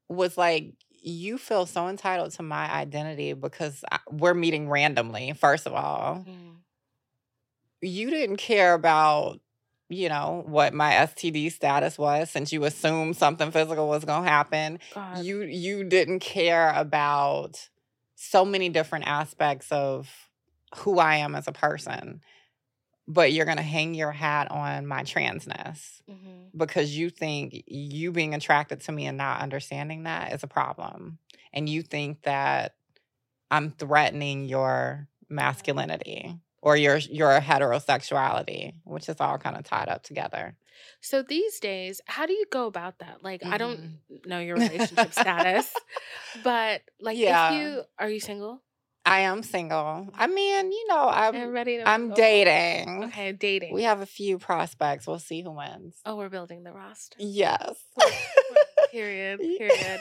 [0.09, 5.73] was like, you feel so entitled to my identity because we're meeting randomly, first of
[5.73, 6.57] all Mm.
[7.83, 9.41] you didn't care about
[9.91, 14.29] you know what my std status was since you assumed something physical was going to
[14.31, 15.19] happen God.
[15.19, 17.69] you you didn't care about
[18.31, 20.09] so many different aspects of
[20.77, 22.21] who i am as a person
[23.07, 26.49] but you're going to hang your hat on my transness Mhm.
[26.57, 31.19] because you think you being attracted to me and not understanding that is a problem
[31.53, 32.75] and you think that
[33.51, 40.03] i'm threatening your masculinity or your your heterosexuality which is all kind of tied up
[40.03, 40.57] together
[41.01, 43.23] So these days, how do you go about that?
[43.23, 44.27] Like, I don't Mhm.
[44.27, 45.69] know your relationship status,
[46.43, 47.53] but like, Yeah.
[47.53, 47.67] if you
[48.01, 48.63] are you single
[49.07, 51.85] i am single i mean you know i'm and ready to?
[51.87, 52.15] i'm go?
[52.15, 53.75] dating Okay, dating.
[53.77, 57.17] we have a few prospects we'll see who wins oh, we're building the roster.
[57.21, 57.77] yes
[58.95, 59.41] Period.
[59.59, 60.01] Period.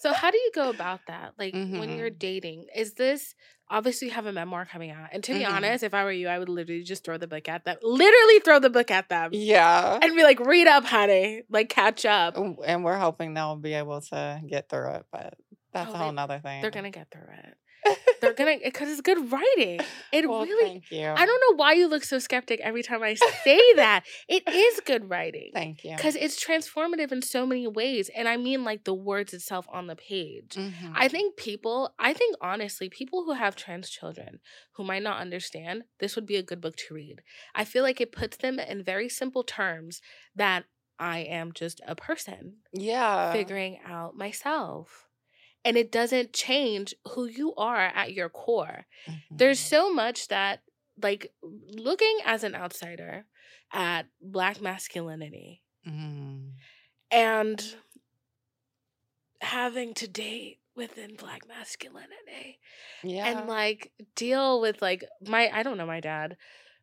[0.00, 1.32] So how do you go about that?
[1.38, 2.18] Like when you're Mhm.
[2.18, 3.34] dating, is this
[3.70, 5.08] obviously you have a memoir coming out?
[5.12, 5.50] And to be Mhm.
[5.54, 7.76] honest, if I were you, I would literally just throw the book at them.
[7.82, 9.30] Literally throw the book at them.
[9.32, 11.42] yeah And be like, read up, honey.
[11.48, 12.36] Like catch up.
[12.36, 15.34] and and we're hoping they'll be able to get through it but
[15.72, 17.54] that's Oh, a whole they- nother thing They're gonna get through it.
[18.20, 19.80] They're gonna because it's good writing.
[20.12, 23.02] It well, really thank you I don't know why you look so skeptic every time
[23.02, 24.04] I say that.
[24.28, 25.50] It is good writing.
[25.54, 28.10] thank you Because it's transformative in so many ways.
[28.14, 30.54] And I mean like the words itself on the page.
[30.54, 30.92] Mhm.
[30.94, 34.40] I think people, I think honestly, people who have trans children
[34.72, 37.22] who might not understand, this would be a good book to read.
[37.54, 40.00] I feel like it puts them in very simple terms
[40.36, 40.64] that
[40.98, 45.08] I am just a person yeah figuring out myself.
[45.64, 48.86] And it doesn't change who you are at your core.
[49.38, 49.60] There's Mhm.
[49.60, 50.62] so much that,
[51.00, 53.26] like, looking as an outsider
[53.72, 56.62] at Black masculinity Mhm.
[57.10, 57.76] and
[59.40, 62.58] having to date within Black masculinity
[63.02, 66.36] yeah and like deal with like my I don't know my dad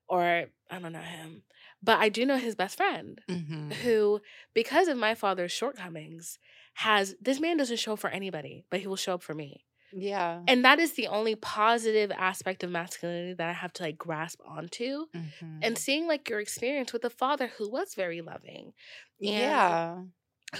[0.10, 1.44] or I don't know him,
[1.84, 3.80] but I do know his best friend Mhm.
[3.84, 4.22] who,
[4.54, 6.40] because of my father's shortcomings,
[6.86, 9.66] has this man doesn't show up for anybody, but he will show up for me.
[9.92, 13.98] yeah And that is the only positive aspect of masculinity that I have to like
[13.98, 15.08] grasp onto.
[15.16, 15.60] Mhm.
[15.62, 18.74] And seeing like your experience with a father who was very loving,
[19.20, 20.04] yeah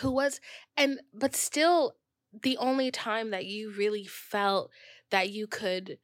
[0.02, 0.40] who was,
[0.78, 1.96] and but still
[2.44, 4.72] the only time that you really felt
[5.10, 5.98] that you could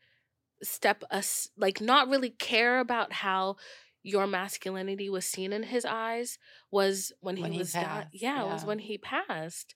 [0.63, 3.57] step us like not really care about how
[4.05, 6.37] your masculinity was seen in his eyes
[6.71, 9.75] was when he When was di- passed, yeah, it was when he passed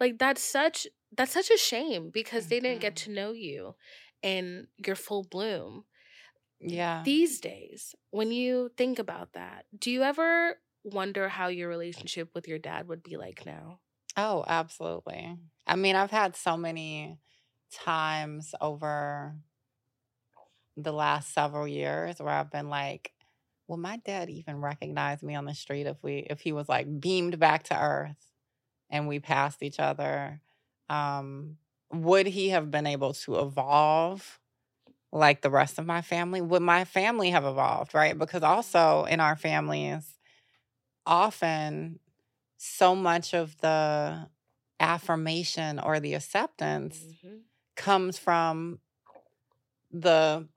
[0.00, 2.98] like that's such that's such a shame because they didn't get Mhm.
[2.98, 3.74] to know you
[4.22, 5.84] in your full bloom
[6.60, 7.04] Yeah.
[7.04, 12.46] these days when you think about that do you ever wonder how your relationship with
[12.48, 13.80] your dad would be like now
[14.16, 15.36] Oh, absolutely.
[15.66, 17.18] I mean, I've had so many
[17.70, 19.36] times over
[20.76, 23.12] the last several years where I've been like,
[23.70, 27.00] will my dad even recognize me on the street if we if he was like
[27.00, 28.18] beamed back to earth
[28.90, 30.42] and we passed each other?
[30.90, 31.58] Um,
[31.92, 34.40] would he have been able to evolve
[35.12, 36.40] like the rest of my family?
[36.40, 38.18] Would my family have evolved, right?
[38.18, 40.18] Because also in our families,
[41.06, 42.00] often
[42.58, 44.28] so much of the
[44.80, 47.44] affirmation or the acceptance Mhm.
[47.76, 48.80] comes from
[49.92, 50.48] the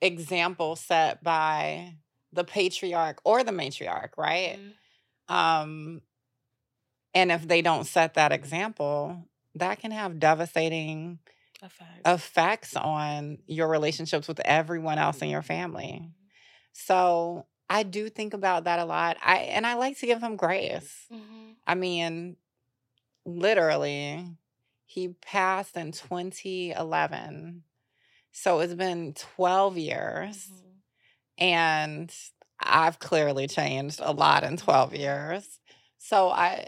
[0.00, 1.96] example set by
[2.32, 4.58] the patriarch or the matriarch, right?
[5.28, 5.34] Mhm.
[5.34, 6.02] Um,
[7.14, 11.18] and if they don't set that example, that can have devastating
[11.62, 12.06] Effect.
[12.06, 16.08] effects on your relationships with everyone else in your family.
[16.72, 19.16] So I do think about that a lot.
[19.22, 21.06] I and I like to give him grace.
[21.10, 21.56] Mhm.
[21.66, 22.36] I mean,
[23.24, 24.26] literally,
[24.86, 27.64] he passed in 2011.
[28.32, 30.48] So it's been 12 years.
[30.48, 30.69] Mhm.
[31.40, 32.14] And
[32.60, 35.58] I've clearly changed a lot in 12 years.
[35.98, 36.66] So I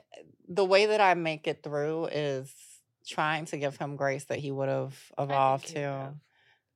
[0.48, 2.52] the way that I make it through is
[3.06, 6.14] trying to give him grace that he would have evolved to.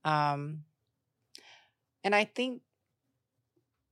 [0.05, 0.65] Um
[2.05, 2.63] and I think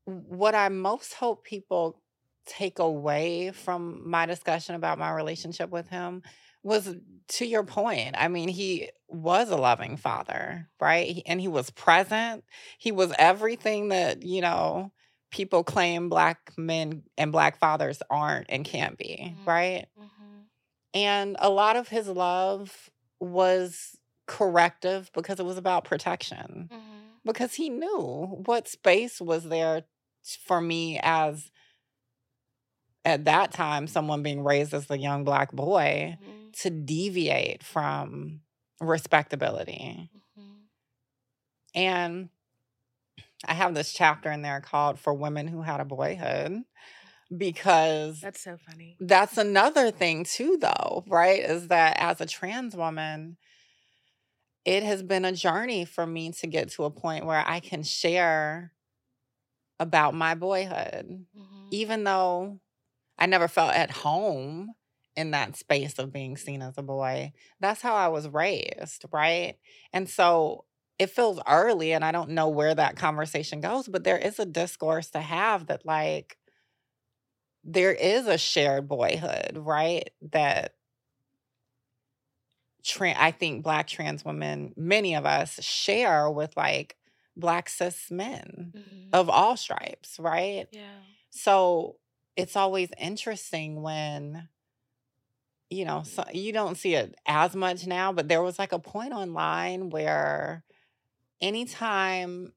[0.05, 2.01] what I most hope people
[2.47, 6.23] take away from my discussion about my relationship with him
[6.65, 6.97] was
[7.29, 8.15] to your point.
[8.19, 11.23] I mean, he was a loving father, right?
[11.27, 12.43] And he was present.
[12.79, 14.91] He was everything that, you know,
[15.31, 19.47] people claim black men and black fathers aren't and can't be, Mhm.
[19.47, 19.87] right?
[19.99, 20.45] Mhm.
[20.95, 23.97] And a lot of his love was
[24.27, 27.21] corrective because it was about protection Mhm.
[27.25, 29.85] because he knew what space was there
[30.47, 31.51] for me as
[33.05, 36.53] at that time someone being raised as a young black boy Mhm.
[36.63, 38.41] to deviate from
[38.81, 40.55] respectability Mhm.
[41.75, 42.29] and
[43.47, 46.63] i have this chapter in there called for women who had a boyhood
[47.37, 48.97] because That's so funny.
[49.01, 53.37] that's another thing too though right is that as a trans woman
[54.65, 57.83] it has been a journey for me to get to a point where i can
[57.83, 58.73] share
[59.81, 61.69] about my boyhood Mhm.
[61.71, 62.61] even though
[63.19, 64.75] i never felt at home
[65.17, 69.57] in that space of being seen as a boy that's how i was raised right
[69.93, 70.65] and so
[70.99, 74.47] it feels early and i don't know where that conversation goes but there is a
[74.47, 76.37] discourse to have that like
[77.65, 80.11] there is a shared boyhood, right?
[80.33, 80.75] That
[82.85, 86.97] tra- I think black trans women, many of us share with like
[87.37, 89.09] black cis men Mhm.
[89.13, 90.69] of all stripes, right?
[90.71, 91.01] Yeah.
[91.31, 91.97] So
[92.37, 94.49] it's always interesting when
[95.71, 98.79] you know so you don't see it as much now, but there was like a
[98.79, 100.65] point online where
[101.41, 102.53] anytime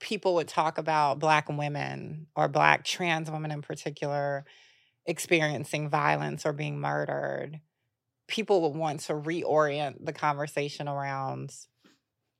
[0.00, 4.44] people would talk about black women or black trans women in particular
[5.06, 7.60] experiencing violence or being murdered,
[8.26, 11.52] people would want to reorient the conversation around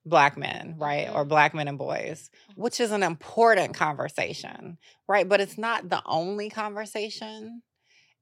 [0.07, 1.09] black men, right?
[1.09, 1.29] Or Mhm.
[1.29, 5.27] black men and boys, which is an important conversation, right?
[5.27, 7.61] But it's not the only conversation.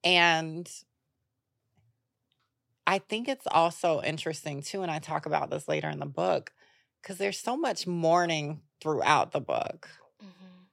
[0.04, 0.70] And
[2.88, 6.54] I think it's also interesting too, and I talk about this later in the book,
[7.02, 9.90] because there's so much mourning throughout the book.
[10.22, 10.68] Mhm.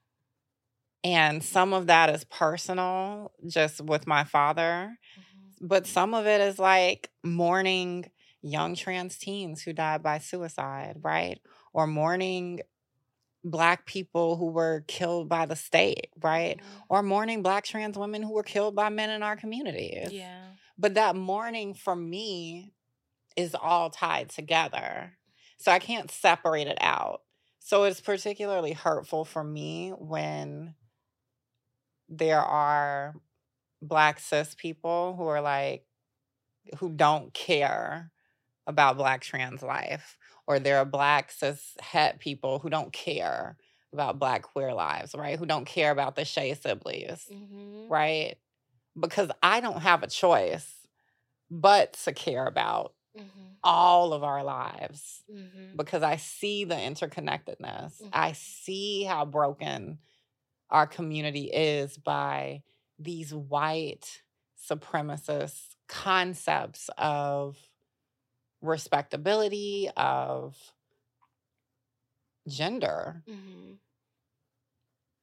[1.05, 5.68] And some of that is personal, just with my father, Mhm.
[5.68, 8.11] but some of it is like mourning
[8.42, 11.40] young trans teens who died by suicide, right?
[11.72, 12.61] Or mourning
[13.44, 16.59] black people who were killed by the state, right?
[16.59, 16.83] Mhm.
[16.88, 20.12] Or mourning black trans women who were killed by men in our communities.
[20.12, 20.52] Yeah.
[20.78, 22.72] But that mourning for me
[23.37, 25.18] is all tied together.
[25.57, 27.22] So I can't separate it out.
[27.59, 30.75] So it's particularly hurtful for me when
[32.08, 33.14] there are
[33.81, 35.87] black cis people who are like,
[36.79, 38.12] who don't care
[38.67, 43.56] about black trans life, or there are black cis het people who don't care
[43.92, 45.38] about black queer lives, right?
[45.38, 47.90] Who don't care about the Shay siblings Mhm.
[47.90, 48.37] right?
[48.98, 50.87] Because I don't have a choice
[51.50, 53.56] but to care about Mhm.
[53.63, 55.77] all of our lives Mhm.
[55.77, 58.00] because I see the interconnectedness.
[58.13, 59.98] I see how broken
[60.71, 62.63] our community is by
[62.98, 64.23] these white
[64.56, 67.58] supremacist concepts of
[68.63, 70.56] respectability, of
[72.48, 73.23] gender.
[73.27, 73.79] Mhm.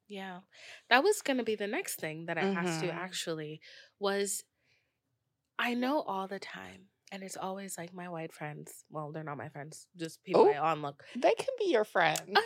[0.07, 0.41] Yeah.
[0.89, 3.61] That was going to be the next thing that I asked you actually
[3.99, 4.43] was
[5.59, 8.85] I know all the time and it's always like my white friends.
[8.89, 10.49] Well, they're not my friends, just people Oh.
[10.49, 11.03] I onlook.
[11.15, 12.29] They can be your friends.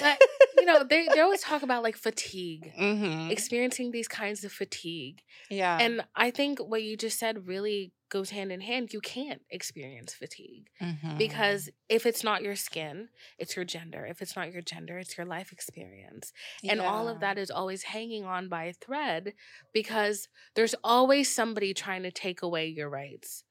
[0.00, 0.18] But
[0.56, 5.22] you know, they they always talk about like fatigue, hmm experiencing these kinds of fatigue.
[5.50, 5.78] Yeah.
[5.80, 8.92] And I think what you just said really goes hand in hand.
[8.92, 11.16] You can't experience fatigue Mhm.
[11.18, 14.06] because if it's not your skin, it's your gender.
[14.06, 16.32] If it's not your gender, it's your life experience.
[16.68, 19.34] And all of that is always hanging on by a thread
[19.72, 23.44] because there's always somebody trying to take away your rights.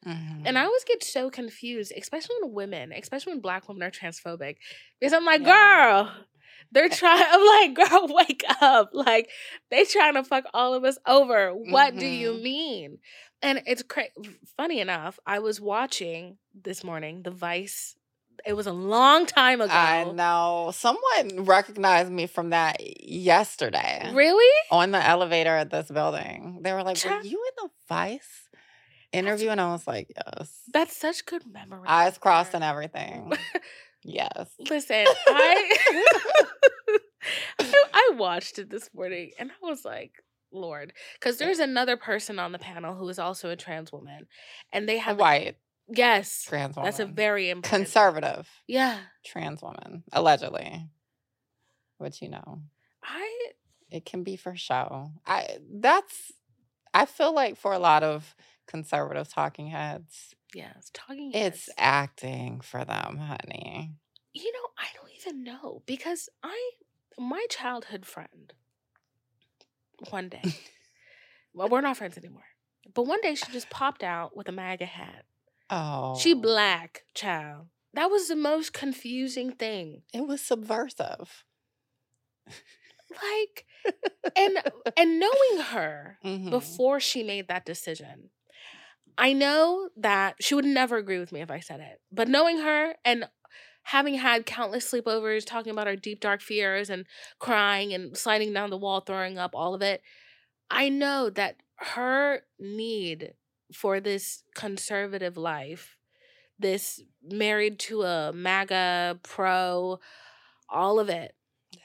[0.45, 0.57] And Mhm.
[0.57, 4.57] I always get so confused, especially when women, especially when black women are transphobic,
[4.99, 5.43] because I'm like, Yeah.
[5.43, 6.15] girl,
[6.71, 7.23] they're trying.
[7.31, 8.89] I'm like, girl, wake up!
[8.93, 9.29] Like
[9.71, 11.51] they trying to fuck all of us over.
[11.51, 12.41] What do you Mhm.
[12.43, 12.97] mean?
[13.41, 14.05] And it's cra-
[14.57, 15.19] funny enough.
[15.25, 17.95] I was watching this morning the Vice.
[18.45, 19.73] It was a long time ago.
[19.73, 20.71] I know.
[20.73, 24.53] Someone recognized me from that yesterday Really?
[24.71, 26.59] on the elevator at this building.
[26.61, 28.47] They were like, Were you in the Vice
[29.11, 29.49] interview?
[29.49, 30.51] And I was like, Yes.
[30.71, 31.87] That's such good memory.
[31.87, 33.33] Eyes crossed and everything.
[34.03, 34.49] Yes.
[34.69, 35.77] Listen, I,
[37.93, 42.51] I watched it this morning and I was like, Lord, because there's another person on
[42.51, 44.27] the panel who is also a trans woman,
[44.71, 45.57] and they have white
[45.89, 46.87] yes, trans woman.
[46.87, 48.99] that's a very important conservative yeah.
[49.25, 50.87] trans woman, allegedly.
[51.97, 52.61] Which you know.
[53.03, 53.51] I
[53.91, 55.11] It can be for show.
[55.25, 56.31] I that's
[56.93, 58.35] I feel like for a lot of
[58.67, 61.31] conservative talking heads, yeah, it's talking.
[61.33, 63.93] it's acting for them, honey.
[64.33, 66.71] you know I don't even know because I
[67.17, 68.53] my childhood friend
[70.09, 70.43] one day.
[71.53, 72.43] well, we're not friends anymore.
[72.93, 75.25] But one day she just popped out with a MAGA hat.
[75.69, 76.17] Oh.
[76.17, 77.67] She black, child.
[77.93, 80.03] That was the most confusing thing.
[80.13, 81.43] It was subversive.
[83.09, 83.65] Like,
[84.37, 84.57] and
[84.97, 86.49] and knowing her Mhm.
[86.51, 88.29] before she made that decision,
[89.17, 91.99] I know that she would never agree with me if I said it.
[92.11, 93.27] But knowing her and
[93.83, 97.05] having had countless sleepovers, talking about our deep dark fears and
[97.39, 100.01] crying and sliding down the wall, throwing up, all of it,
[100.69, 103.33] I know that her need
[103.73, 105.97] for this conservative life,
[106.59, 109.99] this married to a MAGA pro,
[110.69, 111.33] all of it.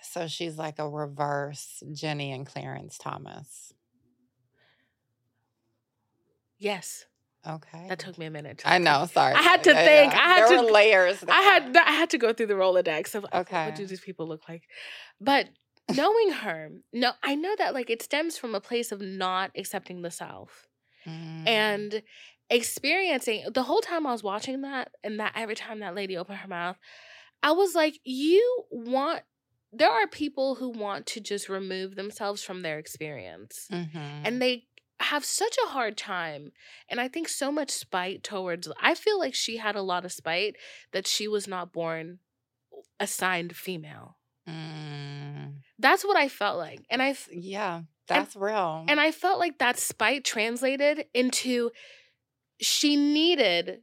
[0.03, 3.72] So she's like a reverse Ginni and Clarence Thomas.
[6.59, 7.07] Yes,
[7.47, 7.86] Okay.
[7.88, 8.59] that took me a minute.
[8.59, 9.34] to I know, sorry.
[9.34, 10.18] I had to Yeah, think, yeah.
[10.20, 11.24] I had there to- were layers.
[11.28, 11.76] I had.
[11.76, 13.38] I had to go through the Rolodex of okay.
[13.40, 13.64] Okay.
[13.66, 14.62] what do these people look like,
[15.20, 15.49] but
[15.93, 20.03] knowing her, no, I know that like it stems from a place of not accepting
[20.03, 20.68] the self
[21.07, 21.49] Mm.
[21.49, 22.03] and
[22.49, 26.38] experiencing the whole time I was watching that, and that every time that lady opened
[26.38, 26.76] her mouth,
[27.43, 29.22] I was like, you want.
[29.74, 34.20] There are people who want to just remove themselves from their experience Mhm.
[34.26, 34.66] and they
[35.05, 36.53] have such a hard time
[36.88, 40.12] and i think so much spite towards i feel like she had a lot of
[40.12, 40.57] spite
[40.92, 42.18] that she was not born
[43.00, 44.16] assigned female
[44.48, 45.59] Mm.
[45.78, 48.84] that's what i felt like and i Yeah, that's real.
[48.88, 51.70] and i felt like that spite translated into
[52.61, 53.82] she needed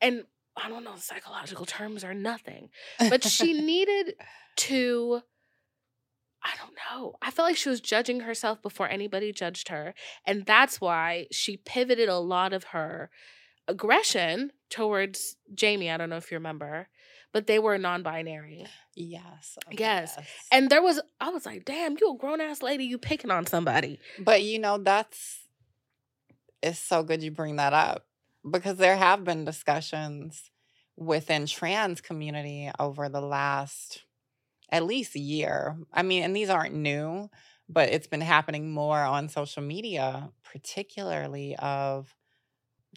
[0.00, 0.24] and
[0.56, 4.14] i don't know the psychological terms are nothing but she needed
[4.56, 5.22] to
[6.42, 7.16] I don't know.
[7.20, 9.94] I felt like she was judging herself before anybody judged her.
[10.26, 13.10] And that's why she pivoted a lot of her
[13.68, 15.90] aggression towards Jamie.
[15.90, 16.88] I don't know if you remember,
[17.32, 18.66] but they were non binary.
[18.94, 19.58] yes.
[19.66, 20.18] oh, Yes.
[20.50, 23.46] And there was, I was like, damn, you a grown ass lady, you picking on
[23.46, 23.98] somebody.
[24.18, 25.46] But you know, that's
[26.62, 28.06] it's so good you bring that up
[28.48, 30.50] because there have been discussions
[30.96, 34.04] within trans community over the last
[34.70, 35.76] at least a year.
[35.92, 37.30] I mean, and these aren't new,
[37.68, 42.14] but it's been happening more on social media, particularly of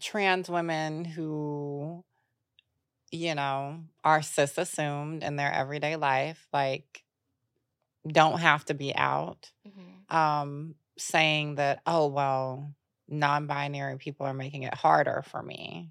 [0.00, 2.04] trans women who
[3.10, 7.04] you know, are cis assumed in their everyday life, like
[8.06, 9.50] don't have to be out
[10.10, 12.74] um saying that oh well
[13.08, 15.90] non-binary people are making it harder for me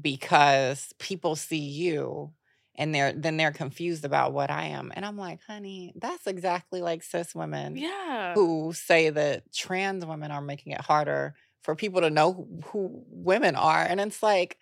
[0.00, 2.32] because people see you
[2.76, 6.82] and they're then they're confused about what I am and I'm like honey that's exactly
[6.82, 8.34] like cis women Yeah.
[8.34, 13.04] who say that trans women are making it harder for people to know who, who
[13.08, 13.82] women are.
[13.82, 14.56] And it's like,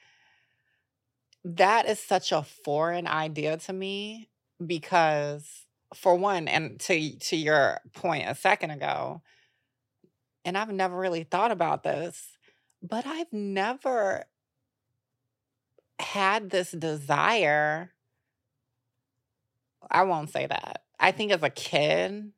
[1.45, 4.31] that is such a foreign idea to me
[4.65, 9.21] because for one and to to your point a second ago
[10.45, 12.39] and I've never really thought about this
[12.83, 14.25] but I've never
[15.99, 17.93] had this desire
[19.91, 20.83] I won't say that.
[20.99, 22.33] I think as a kid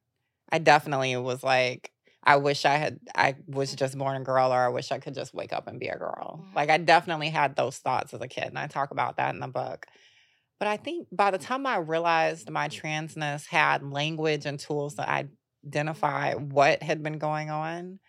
[0.50, 1.92] I definitely was like
[2.24, 5.14] I wish I had I was just born a girl or I wish I could
[5.14, 6.46] just wake up and be a girl.
[6.50, 6.54] Mhm.
[6.56, 9.40] Like I definitely had those thoughts as a kid and I talk about that in
[9.40, 9.86] the book.
[10.60, 15.08] But I think by the time I realized my transness had language and tools to
[15.08, 18.00] identify what had been going on,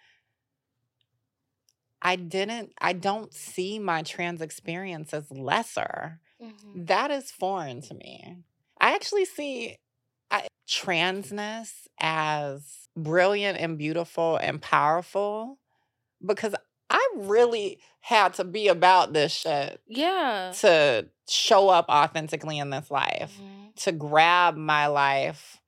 [2.02, 6.22] I didn't I don't see my trans experience as lesser.
[6.40, 6.88] Mhm.
[6.88, 8.44] That is foreign to me.
[8.88, 9.76] I actually see
[10.32, 15.60] I, transness as brilliant and beautiful and powerful
[16.26, 16.56] because
[16.90, 20.54] I really had to be about this shit Yeah.
[20.60, 23.76] to show up authentically in this life, Mhm.
[23.84, 25.60] to grab my life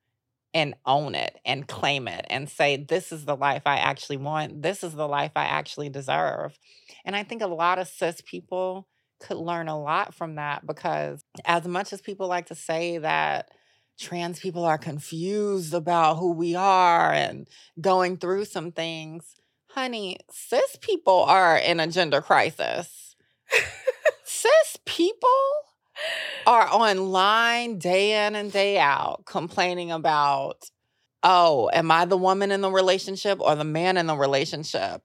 [0.54, 4.62] and own it and claim it and say, this is the life I actually want.
[4.62, 6.58] This is the life I actually deserve.
[7.04, 8.88] And I think a lot of cis people
[9.20, 13.50] could learn a lot from that because, as much as people like to say that
[13.98, 17.46] trans people are confused about who we are and
[17.80, 19.36] going through some things,
[19.68, 23.14] honey, cis people are in a gender crisis.
[24.24, 25.28] cis people
[26.46, 30.70] are online day in and day out complaining about,
[31.22, 35.02] oh, am I the woman in the relationship or the man in the relationship?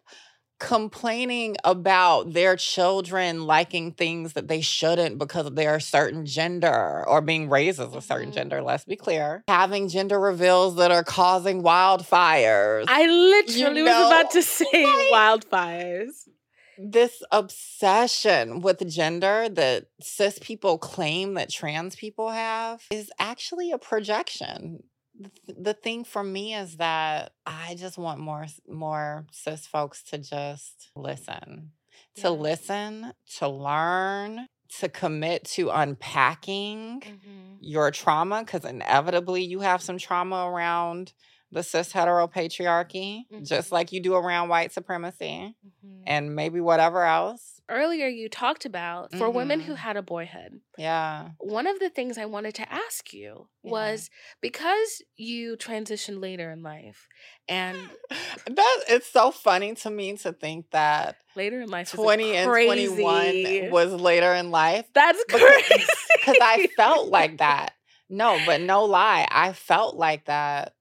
[0.60, 7.20] Complaining about their children liking things that they shouldn't because they're a certain gender or
[7.22, 8.36] being raised as a certain Mhm.
[8.36, 9.44] gender, let's be clear.
[9.50, 12.86] Having gender reveals that are causing wildfires.
[12.88, 16.30] I literally was know, about to say like- wildfires.
[16.78, 23.78] this obsession with gender that cis people claim that trans people have is actually a
[23.78, 24.84] projection.
[25.18, 30.18] Th- The thing for me is that I just want more more cis folks to
[30.18, 31.72] just listen.
[32.18, 32.32] To Yeah.
[32.32, 34.48] listen, to learn,
[34.80, 37.60] to commit to unpacking Mhm.
[37.60, 41.14] your trauma because inevitably you have some trauma around
[41.52, 46.04] the cis hetero patriarchy, just like you do around white supremacy Mhm.
[46.08, 47.62] and maybe whatever else.
[47.70, 49.78] Earlier, you talked about for women who Mhm.
[49.78, 50.62] had a boyhood.
[50.78, 51.30] Yeah.
[51.40, 53.72] One of the things I wanted to ask you Yeah.
[53.72, 54.10] was
[54.42, 57.08] because you transitioned later in life,
[57.48, 57.90] and
[58.46, 62.46] That it's so funny to me to think that later in life, is 20 and
[62.52, 65.86] 21 was later in life that's crazy
[66.18, 67.74] because I felt like that.
[68.08, 70.75] No, but no lie, I felt like that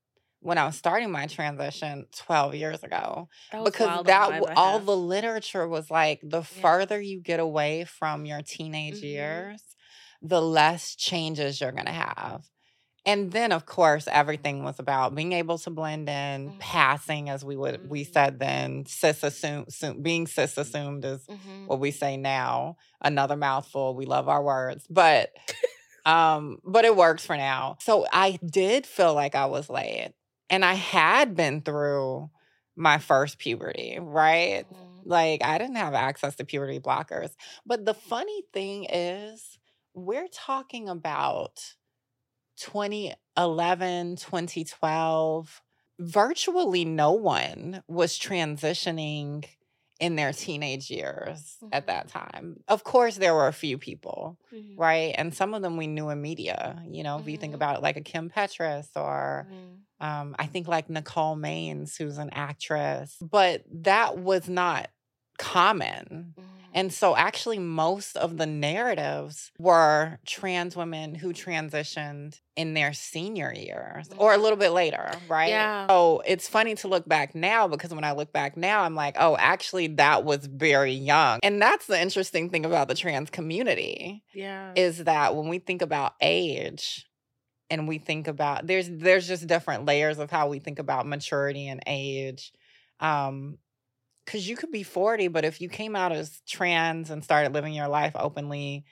[0.45, 3.29] when I was starting my transition 12 years ago.
[3.53, 6.61] That was because that all the literature was like the Yeah.
[6.63, 9.03] further you get away from your teenage Mhm.
[9.03, 9.63] years
[10.23, 12.45] the less changes you're going to have
[13.07, 16.59] and then of course everything was about being able to blend in Mhm.
[16.61, 18.13] passing as we would we Mhm.
[18.13, 19.23] said then cis
[20.03, 21.67] being cis assumed is Mhm.
[21.67, 25.31] what we say now another mouthful we love our words but
[26.07, 30.13] um but it works for now so i did feel like i was late
[30.51, 32.31] and i had been through
[32.77, 35.01] my first puberty right Mhm.
[35.05, 37.31] like i didn't have access to puberty blockers
[37.67, 39.59] but the funny thing is
[39.95, 41.75] we're talking about
[42.57, 45.63] 2011 2012
[46.01, 49.45] virtually no one was transitioning
[50.01, 51.87] in their teenage years at Mhm.
[51.87, 54.75] that time of course there were a few people Mhm.
[54.77, 55.15] right?
[55.17, 56.83] And some of them we knew in media.
[56.89, 57.57] You know, if you think Mhm.
[57.57, 59.79] about like a Kim Petras or Mhm.
[60.05, 64.89] Um, I think like Nicole Maines, who's an actress, but that was not
[65.39, 66.35] common.
[66.39, 66.45] Mhm.
[66.77, 73.55] And so, actually, most of the narratives were trans women who transitioned in their senior
[73.55, 75.51] years or a little bit later, right?
[75.51, 75.87] Yeah.
[75.87, 79.17] So, it's funny to look back now because when I look back now, I'm like,
[79.21, 81.39] oh, actually, that was very young.
[81.45, 84.73] And that's the interesting thing about the trans community yeah.
[84.75, 87.07] is that when we think about age
[87.71, 91.67] and we think about there's there's just different layers of how we think about maturity
[91.69, 92.53] and age
[93.01, 93.59] um
[94.25, 97.75] because you could be 40 but if you came out as trans and started living
[97.75, 98.85] your life openly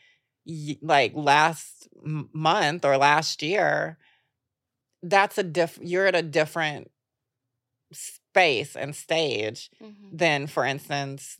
[0.81, 3.99] like last month or last year
[5.03, 6.91] that's a diff you're at a different
[7.93, 10.19] space and stage Mhm.
[10.19, 11.39] than for instance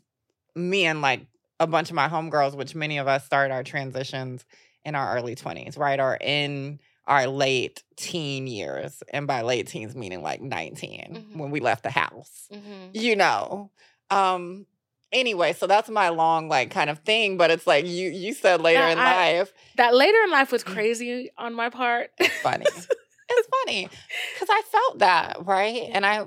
[0.55, 1.27] me and like
[1.61, 4.45] a bunch of my homegirls which many of us started our transitions
[4.85, 9.95] in our early 20s right or in our late teen years and by late teens
[9.95, 11.37] meaning like 19 Mhm.
[11.39, 12.91] when we left the house Mhm.
[12.95, 13.71] you know
[14.11, 14.67] Um
[15.11, 18.61] anyway, so that's my long like kind of thing, but it's like you you said
[18.63, 19.53] later in I- life.
[19.77, 20.73] That later in life was Mm.
[20.75, 22.11] crazy on my part.
[22.19, 22.65] It's funny.
[22.67, 23.89] it's funny
[24.35, 26.25] because I felt that right, and I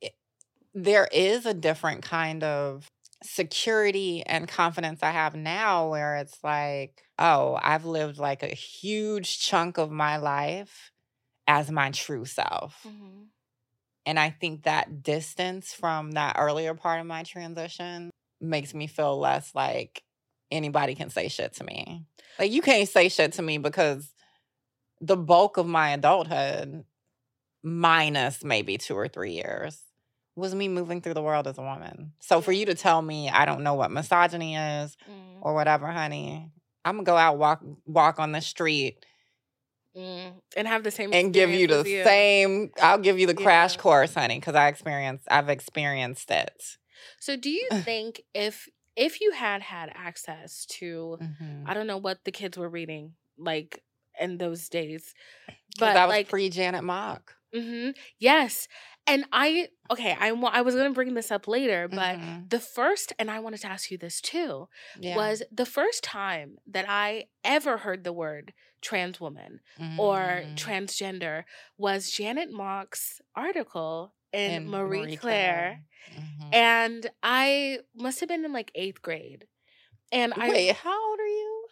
[0.00, 0.14] it-
[0.74, 2.90] there is a different kind of
[3.22, 9.40] security and confidence I have now, where it's like, oh, I've lived like a huge
[9.40, 10.92] chunk of my life
[11.46, 12.84] as my true self.
[12.86, 13.28] Mhm.
[14.06, 18.10] And I think that distance from that earlier part of my transition
[18.40, 20.02] makes me feel less like
[20.50, 22.06] anybody can say shit to me.
[22.38, 24.10] Like you can't say shit to me because
[25.00, 26.84] the bulk of my adulthood,
[27.62, 29.82] minus maybe two or three years,
[30.38, 32.12] was me moving through the world as a woman.
[32.20, 35.86] So for you to tell me I don't know what misogyny is Mm, or whatever,
[35.88, 36.50] honey,
[36.84, 39.04] I'm gonna go out walk walk on the street
[39.96, 40.32] mm.
[40.56, 42.70] And have the same and give you the as same.
[42.80, 45.24] I'll give you the crash course, honey, because I experienced.
[45.30, 46.76] I've experienced it.
[47.20, 51.62] So do you think if if you had had access to Mhm.
[51.66, 53.82] I don't know what the kids were reading like
[54.20, 55.14] in those days,
[55.78, 57.34] but that was like pre Janet Mock.
[57.54, 58.68] hmm yes,
[59.08, 62.50] and I okay I I was gonna bring this up later, but Mhm.
[62.50, 64.68] the first and I wanted to ask you this too
[65.00, 65.16] Yeah.
[65.16, 69.60] was the first time that I ever heard the word trans woman
[69.96, 70.54] or Mhm.
[70.56, 71.44] transgender
[71.78, 75.82] was Janet Mock's article in And Marie Claire.
[76.10, 76.52] Mhm.
[76.52, 79.48] And I must have been in like eighth grade.
[80.12, 81.66] And I Wait, how old are you?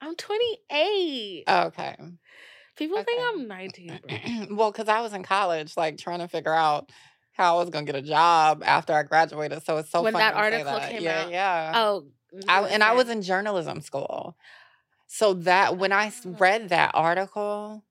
[0.00, 1.44] I'm 28.
[1.48, 1.96] Okay.
[2.76, 3.20] People think.
[3.34, 4.00] I'm 19.
[4.02, 4.16] bro.
[4.56, 6.90] well, because I was in college, like trying to figure out
[7.32, 9.64] how I was gonna get a job after I graduated.
[9.64, 10.90] So it's so When funny that article that.
[10.90, 11.30] came yeah, out.
[11.30, 11.72] Yeah.
[11.76, 12.06] Oh,
[12.48, 14.36] I, and I was in journalism school.
[15.06, 16.30] So that when I Ah.
[16.38, 17.84] read that article,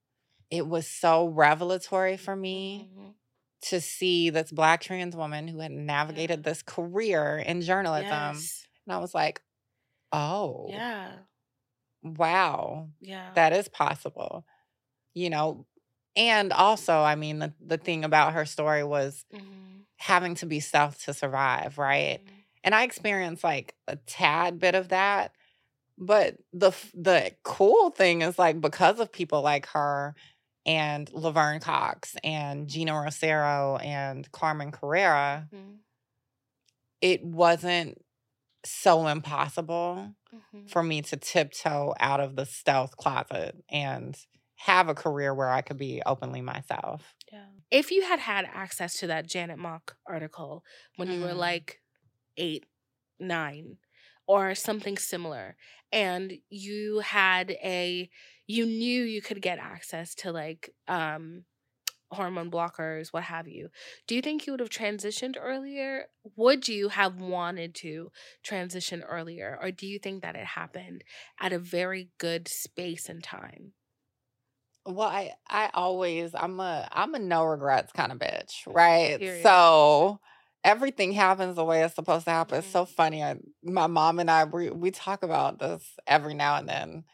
[0.50, 3.14] it was so revelatory for me Mhm.
[3.62, 8.34] to see this black trans woman who had navigated this career in journalism.
[8.34, 8.66] Yes.
[8.86, 9.42] And I was like,
[10.12, 11.12] oh, Yeah.
[12.02, 13.32] wow, Yeah.
[13.34, 14.44] that is possible.
[15.16, 15.66] You know,
[16.14, 19.86] and also, I mean, the, the thing about her story was Mhm.
[19.98, 22.20] having to be self to survive, right?
[22.24, 22.32] Mhm.
[22.64, 25.32] and I experienced like a tad bit of that.
[25.98, 30.14] But the the cool thing is like because of people like her
[30.66, 35.78] and Laverne Cox and Geena Rosero and Carmen Carrera, Mhm.
[37.00, 37.98] it wasn't
[38.64, 40.70] so impossible Mhm.
[40.70, 44.16] for me to tiptoe out of the stealth closet and
[44.56, 47.14] have a career where I could be openly myself.
[47.32, 47.48] Yeah.
[47.70, 50.64] If you had had access to that Janet Mock article
[50.96, 51.34] when you were Mhm.
[51.34, 51.82] like
[52.36, 52.66] eight,
[53.20, 53.78] nine,
[54.26, 55.56] or something similar,
[55.92, 58.10] and you had a,
[58.46, 61.46] you knew you could get access to like um
[62.12, 63.70] hormone blockers, what have you.
[64.08, 66.08] Do you think you would have transitioned earlier?
[66.36, 68.12] Would you have wanted to
[68.44, 71.04] transition earlier, or do you think that it happened
[71.40, 73.74] at a very good space and time?
[74.86, 79.18] Well, I I always I'm a I'm a no regrets kind of bitch, right?
[79.18, 79.42] Period.
[79.42, 80.20] So
[80.62, 82.58] everything happens the way it's supposed to happen.
[82.58, 82.72] It's Mhm.
[82.72, 83.22] so funny.
[83.22, 87.04] I, my mom and I we we talk about this every now and then,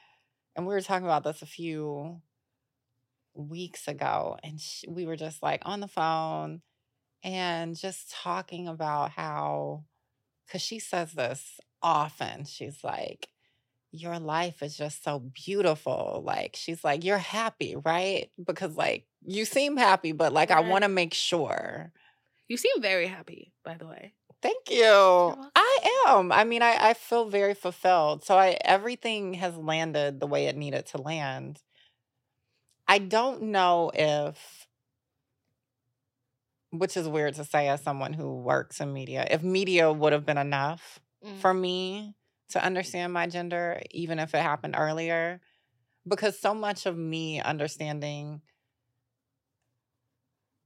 [0.57, 2.23] and we were talking about this a few
[3.35, 6.61] weeks ago, and sh we were just like on the phone
[7.25, 9.85] and just talking about how,
[10.47, 12.45] because she says this often.
[12.47, 13.29] She's like
[13.93, 16.23] your life is just so beautiful.
[16.25, 18.31] Like she's like, you're happy, right?
[18.45, 21.93] Because like you seem happy, but like I want to make sure.
[22.49, 24.15] You seem very happy, by the way.
[24.43, 24.83] Thank you.
[25.55, 25.79] I
[26.09, 26.33] am.
[26.33, 28.25] I mean, I, I feel very fulfilled.
[28.25, 31.63] So I everything has landed the way it needed to land.
[32.89, 34.67] I don't know if
[36.71, 40.25] which is weird to say as someone who works in media, if media would have
[40.27, 41.39] been enough Mm.
[41.39, 42.17] for me
[42.53, 45.41] to understand my gender, even if it happened earlier.
[46.07, 48.43] Because so much of me understanding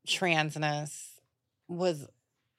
[0.07, 1.03] transness
[1.69, 2.07] was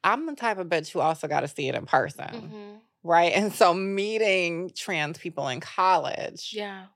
[0.04, 2.80] I'm the type of bitch who also got to see it in person, Mhm.
[3.04, 3.34] right?
[3.34, 6.88] And so meeting trans people in college, Yeah.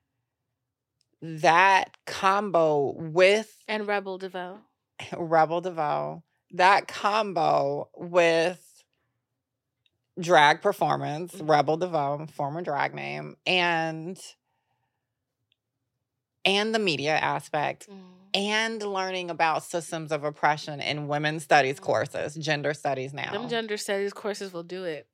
[1.21, 4.59] that combo with And Rebel DeVoe.
[5.17, 8.65] Rebel DeVoe, that combo with
[10.22, 11.49] drag performance, Mhm.
[11.49, 14.19] Rebel DeVoe, former drag name, and
[16.43, 18.01] and the media aspect, Mm.
[18.34, 21.84] and learning about systems of oppression in women's studies Mhm.
[21.84, 23.32] courses, gender studies now.
[23.32, 25.07] Them gender studies courses will do it.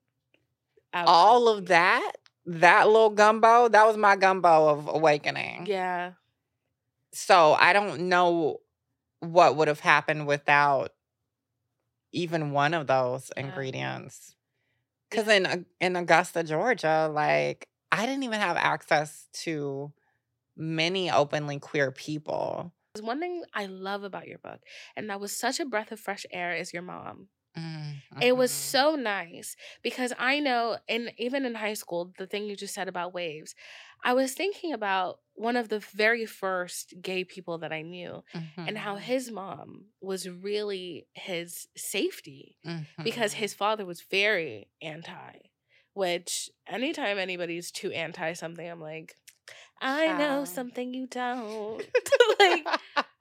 [0.93, 2.13] All of that,
[2.45, 5.65] that little gumbo, that was my gumbo of awakening.
[5.65, 6.13] Yeah.
[7.11, 8.61] So I don't know
[9.19, 10.93] what would have happened without
[12.13, 13.43] even one of those Yeah.
[13.43, 14.36] ingredients.
[15.09, 19.91] Because in in Augusta, Georgia, like I didn't even have access to
[20.57, 22.73] many openly queer people.
[22.99, 24.61] One thing I love about your book,
[24.95, 27.29] and that was such a breath of fresh air, is your mom.
[27.57, 28.55] Mm, It was mhm.
[28.55, 32.87] so nice because I know, and even in high school, the thing you just said
[32.87, 33.55] about waves,
[34.03, 38.23] I was thinking about one of the very first gay people that I knew
[38.65, 42.57] and how Mhm, his mom was really his safety
[43.03, 43.37] because mhm.
[43.37, 45.33] his father was very anti.
[45.93, 49.15] Which anytime anybody's too anti something, I'm like,
[49.81, 50.47] I know Child.
[50.47, 51.83] something you don't.
[52.39, 52.65] like,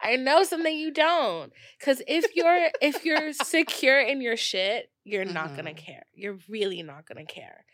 [0.01, 1.53] I know something you don't.
[1.81, 5.77] Cause if you're if you're secure in your shit, you're not gonna Mhm.
[5.77, 6.07] care.
[6.15, 7.65] You're really not gonna care.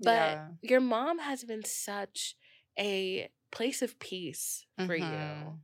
[0.00, 0.48] But yeah.
[0.62, 2.36] your mom has been such
[2.78, 5.18] a place of peace for you.
[5.18, 5.60] Mhm.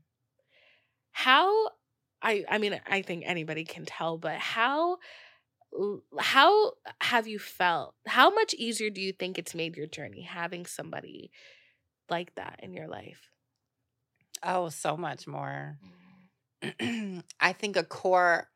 [1.13, 1.71] How
[2.23, 4.99] I I mean I think anybody can tell, but how
[6.19, 7.95] how have you felt?
[8.07, 11.31] How much easier do you think it's made your journey having somebody
[12.11, 13.31] like that in your life?
[14.43, 15.79] Oh, so much more.
[16.63, 18.49] I think a core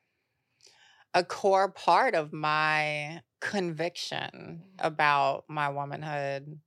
[1.14, 4.76] a core part of my conviction Mhm.
[4.78, 6.60] about my womanhood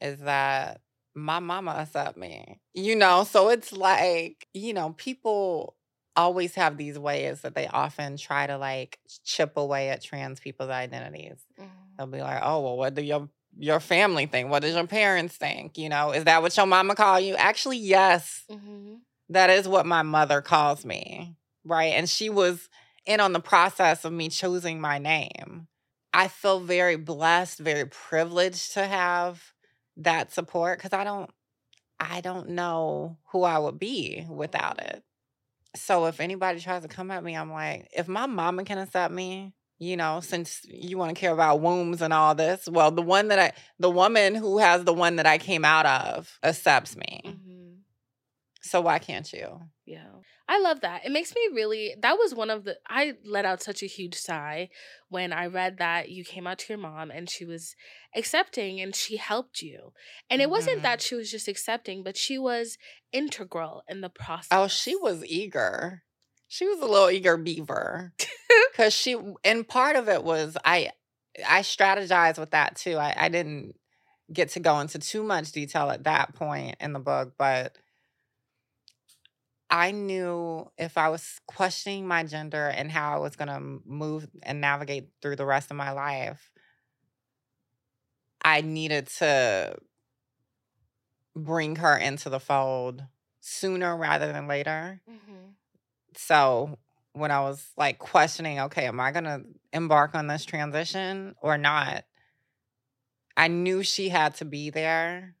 [0.00, 0.82] is that
[1.14, 2.60] my mama accept me.
[2.74, 5.76] You know, so it's like, you know, people
[6.16, 10.70] always have these ways that they often try to like chip away at trans people's
[10.70, 11.38] identities.
[11.96, 14.48] They'll be like, "Oh, well, what do your your family think?
[14.50, 15.76] What does your parents think?
[15.76, 18.44] You know, is that what your mama call you?" Actually, yes.
[18.50, 18.94] Mm-hmm.
[19.30, 21.92] That is what my mother calls me, right?
[21.92, 22.68] And she was
[23.06, 25.68] in on the process of me choosing my name.
[26.12, 29.52] I feel very blessed, very privileged to have
[30.00, 31.30] that support because I don't
[31.98, 35.02] I don't know who I would be without it.
[35.76, 39.12] So if anybody tries to come at me, I'm like, if my mama can accept
[39.12, 43.02] me, you know, since you want to care about wombs and all this, well, the
[43.02, 46.96] one that I the woman who has the one that I came out of accepts
[46.96, 47.22] me.
[47.24, 47.49] Mm-hmm.
[48.62, 49.60] So why can't you?
[49.86, 50.06] Yeah.
[50.48, 51.04] I love that.
[51.06, 54.14] It makes me really that was one of the I let out such a huge
[54.14, 54.68] sigh
[55.08, 57.74] when I read that you came out to your mom and she was
[58.16, 59.92] accepting and she helped you.
[60.28, 60.82] And it wasn't Mhm.
[60.82, 62.76] that she was just accepting, but she was
[63.12, 64.48] integral in the process.
[64.50, 66.02] Oh, she was eager.
[66.48, 68.12] She was a little eager beaver.
[68.74, 70.90] Cause she and part of it was I
[71.46, 72.96] I strategized with that too.
[72.96, 73.76] I, I didn't
[74.32, 77.76] get to go into too much detail at that point in the book, but
[79.70, 84.60] I knew if I was questioning my gender and how I was gonna move and
[84.60, 86.50] navigate through the rest of my life,
[88.42, 89.76] I needed to
[91.36, 93.04] bring her into the fold
[93.40, 95.00] sooner rather than later.
[95.08, 95.54] Mhm.
[96.16, 96.78] So
[97.12, 99.42] when I was like questioning, okay, am I gonna
[99.72, 102.04] embark on this transition or not?
[103.36, 105.36] I knew she had to be there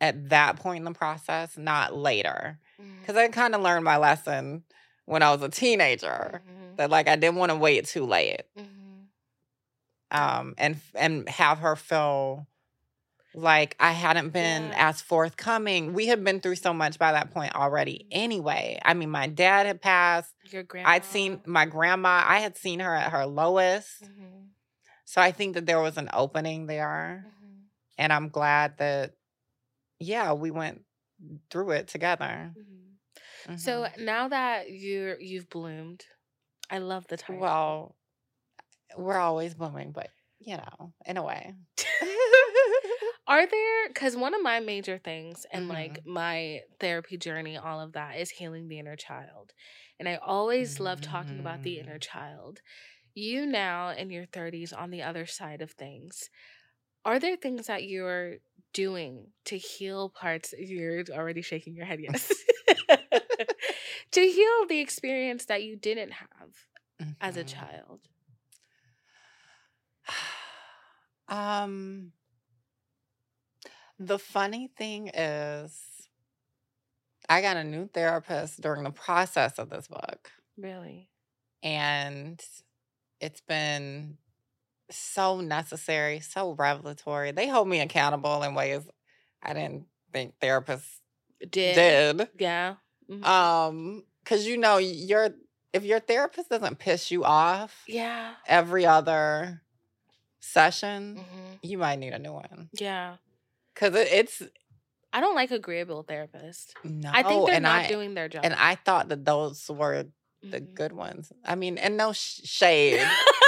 [0.00, 2.60] at that point in the process, not later.
[3.00, 4.64] Because I kind of learned my lesson
[5.06, 6.76] when I was a teenager Mhm.
[6.76, 8.42] that like I didn't want to wait too late.
[8.58, 9.06] Mhm.
[10.10, 12.46] Um and and have her feel
[13.36, 14.88] like I hadn't been Yeah.
[14.90, 15.92] as forthcoming.
[15.92, 18.78] We had been through so much by that point already anyway.
[18.84, 20.32] I mean, my dad had passed.
[20.50, 20.90] Your grandma.
[20.90, 24.04] I'd seen my grandma, I had seen her at her lowest.
[24.04, 24.50] Mhm.
[25.04, 27.26] So I think that there was an opening there.
[27.26, 27.62] Mhm.
[27.98, 29.14] And I'm glad that,
[29.98, 30.83] yeah, we went
[31.50, 32.56] through it together.
[32.56, 32.98] Mhm.
[33.56, 33.94] So Mhm.
[33.98, 36.06] now that you're you've bloomed,
[36.70, 37.48] I love the title.
[37.48, 37.96] well,
[38.96, 41.54] we're always blooming, but you know, in a way.
[43.26, 45.68] Are there because one of my major things and Mhm.
[45.68, 49.52] like my therapy journey, all of that is healing the inner child.
[49.98, 52.00] And I always love talking about the inner Mm.
[52.00, 52.60] child.
[53.14, 56.30] You now in your 30s on the other side of things.
[57.04, 58.36] Are there things that you're
[58.74, 60.54] doing to heal parts?
[60.58, 62.30] You're already shaking your head, yes.
[64.12, 66.50] to heal the experience that you didn't have
[67.20, 67.48] as a Mhm.
[67.48, 68.00] child.
[71.28, 72.12] Um,
[73.98, 76.08] the funny thing is,
[77.28, 81.10] I got a new therapist during the process of this book, Really?
[81.62, 82.42] and
[83.20, 84.18] it's been
[84.90, 87.32] so necessary, so revelatory.
[87.32, 88.82] They hold me accountable in ways
[89.42, 90.98] I didn't think therapists
[91.40, 91.74] Did.
[92.18, 92.28] did.
[92.38, 92.76] Yeah.
[93.10, 93.24] Mhm.
[93.24, 95.30] Um, because you know, your
[95.72, 98.34] if your therapist doesn't piss you off yeah.
[98.46, 99.62] every other
[100.40, 102.68] session, hmm you might need a new one.
[102.74, 103.16] Yeah.
[103.74, 104.42] Cause it, it's
[105.12, 106.72] I don't like agreeable therapists.
[106.84, 108.44] no, I think they're not I, doing their job.
[108.44, 110.04] and I thought that those were
[110.42, 110.74] the Mhm.
[110.74, 111.32] good ones.
[111.44, 113.00] I mean, and no sh- shade,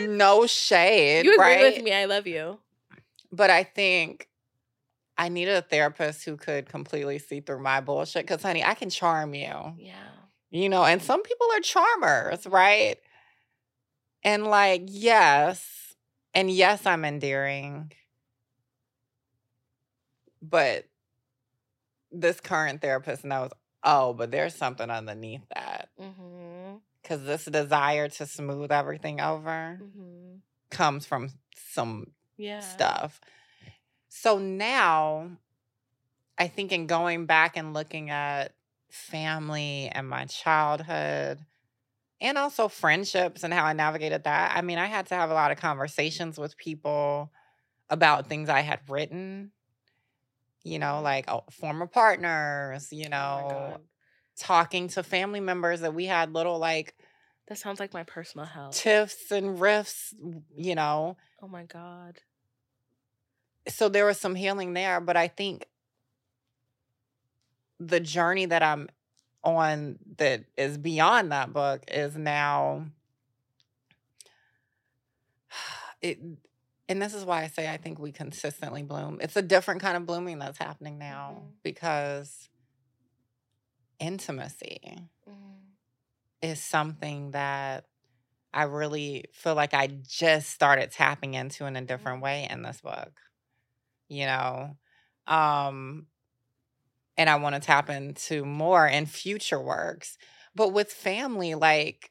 [0.00, 1.74] no shade, You agree right?
[1.74, 1.92] with me.
[1.92, 2.58] I love you.
[3.30, 4.28] But I think
[5.16, 8.24] I needed a therapist who could completely see through my bullshit.
[8.26, 9.94] Because, honey, I can charm you, Yeah.
[10.50, 12.96] you know, and some people are charmers, right?
[14.24, 15.94] And like, yes,
[16.34, 17.92] and yes, I'm endearing.
[20.40, 20.86] But
[22.10, 23.50] this current therapist knows,
[23.84, 25.88] oh, but there's something underneath that.
[26.00, 26.41] Mm-hmm.
[27.02, 30.36] Because this desire to smooth everything over Mm-hmm.
[30.70, 32.60] comes from some Yeah.
[32.60, 33.20] stuff.
[34.08, 35.30] So now
[36.38, 38.54] I think in going back and looking at
[38.90, 41.38] family and my childhood
[42.20, 45.34] and also friendships and how I navigated that, I mean, I had to have a
[45.34, 47.32] lot of conversations with people
[47.90, 49.52] about things I had written,
[50.64, 53.80] you know, like oh, former partners, you Oh know, God.
[54.38, 56.94] Talking to family members that we had little like
[57.48, 58.74] That sounds like my personal health.
[58.76, 60.14] tiffs and riffs,
[60.56, 61.16] you know.
[61.42, 62.18] oh my God.
[63.68, 65.66] so there was some healing there, but I think
[67.78, 68.88] the journey that I'm
[69.44, 72.86] on that is beyond that book is now
[76.00, 76.20] it
[76.88, 79.18] and this is why I say I think we consistently bloom.
[79.20, 81.50] It's a different kind of blooming that's happening now Mhm.
[81.62, 82.48] because
[84.02, 84.98] intimacy
[85.28, 85.76] Mm.
[86.42, 87.86] is something that
[88.52, 92.80] I really feel like I just started tapping into in a different way in this
[92.80, 93.12] book.
[94.08, 94.76] You know,
[95.26, 96.06] um
[97.16, 100.16] and I want to tap into more in future works.
[100.54, 102.10] But with family like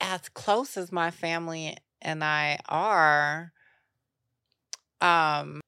[0.00, 3.52] as close as my family and I are
[5.00, 5.60] um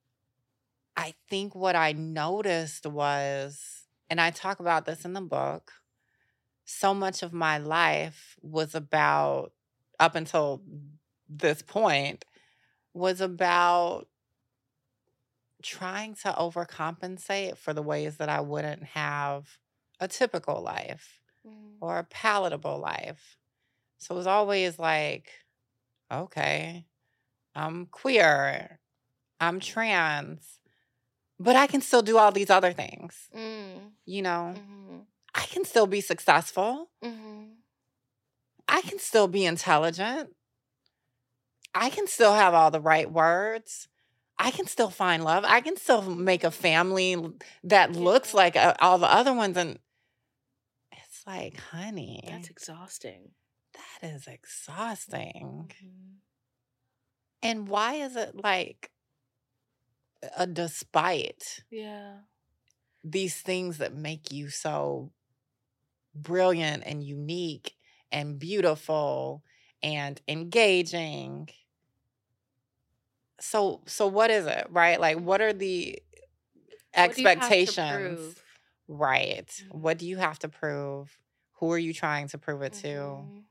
[0.96, 3.75] I think what I noticed was
[4.10, 5.72] and I talk about this in the book
[6.64, 9.52] so much of my life was about
[10.00, 10.62] up until
[11.28, 12.24] this point
[12.92, 14.08] was about
[15.62, 19.58] trying to overcompensate for the ways that I wouldn't have
[20.00, 21.76] a typical life Mm.
[21.80, 23.38] or a palatable life.
[23.98, 25.30] So it was always like,
[26.10, 26.86] okay,
[27.54, 28.80] I'm queer,
[29.40, 30.60] I'm trans,
[31.38, 33.28] but I can still do all these other things.
[33.36, 33.90] Mm.
[34.04, 34.98] You know, Mm-hmm.
[35.34, 36.88] I can still be successful.
[37.04, 37.44] Mm-hmm.
[38.68, 40.30] I can still be intelligent.
[41.74, 43.86] I can still have all the right words.
[44.38, 45.44] I can still find love.
[45.46, 47.16] I can still make a family
[47.64, 49.56] that looks like uh, all the other ones.
[49.58, 49.78] And
[50.92, 53.30] it's like, honey, That's exhausting.
[53.74, 55.68] that is exhausting.
[55.70, 56.14] Mhm.
[57.42, 58.90] And why is it like
[60.36, 62.20] a despite Yeah.
[63.04, 65.12] these things that make you so
[66.14, 67.74] brilliant and unique
[68.10, 69.42] and beautiful
[69.82, 71.48] and engaging.
[73.40, 75.00] So so what is it right?
[75.00, 75.98] Like what are the
[76.94, 78.42] What do you have to expectations
[78.88, 79.50] right.
[79.70, 79.98] What mm-hmm.
[79.98, 81.16] do you have to prove?
[81.60, 83.28] Who are you trying to prove it to?
[83.28, 83.46] Mhm.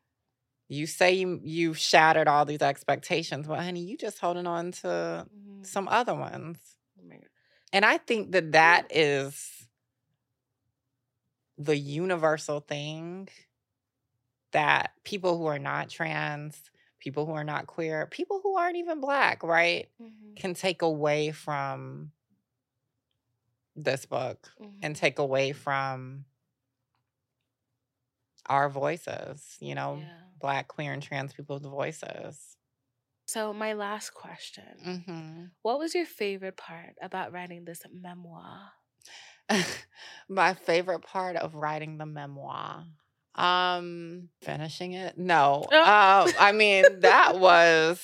[0.69, 5.25] You say you you shattered all these expectations but honey you just holding on to
[5.31, 5.65] Mhm.
[5.65, 7.17] some other ones Oh
[7.73, 9.67] and I think that that is
[11.57, 13.29] the universal thing
[14.51, 19.01] that people who are not trans, people who are not queer, people who aren't even
[19.01, 20.35] black, right, Mhm.
[20.35, 22.11] can take away from
[23.75, 24.51] this book
[24.81, 24.95] and Mhm.
[24.95, 26.25] take away from
[28.47, 30.24] our voices, you know, Yeah.
[30.39, 32.57] Black, queer, and trans people's voices.
[33.27, 38.71] So my last question: hmm What was your favorite part about writing this memoir?
[40.29, 42.85] My favorite part of writing the memoir.
[43.35, 45.17] Um, finishing it?
[45.17, 45.65] No.
[45.71, 46.23] Oh.
[46.27, 48.01] Um, I mean, that was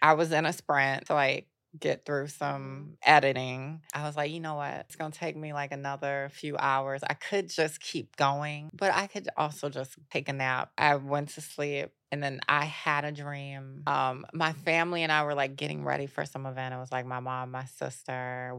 [0.00, 1.48] I was in a sprint like
[1.78, 3.82] get through some editing.
[3.92, 4.74] I was like, you know what?
[4.74, 7.02] It's gonna take me like another few hours.
[7.02, 10.70] I could just keep going, but I could also just take a nap.
[10.78, 13.82] I went to sleep and then I had a dream.
[13.86, 16.74] Um, my family and I were like getting ready for some event.
[16.74, 18.58] It was like my mom, my sister,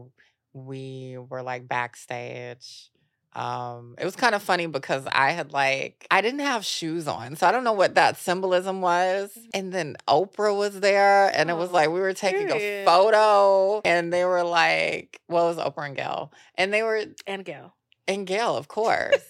[0.52, 2.90] we were like backstage.
[3.32, 7.36] Um, it was kind of funny because I had like I didn't have shoes on,
[7.36, 9.36] so I don't know what that symbolism was.
[9.54, 12.82] And then Oprah was there, and it was Oh, like we were taking period.
[12.82, 17.04] a photo, and they were like, "Well, it was Oprah and Gayle," and they were
[17.26, 17.74] And Gayle.
[18.08, 19.22] and Gayle, of course.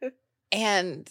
[0.52, 1.08] and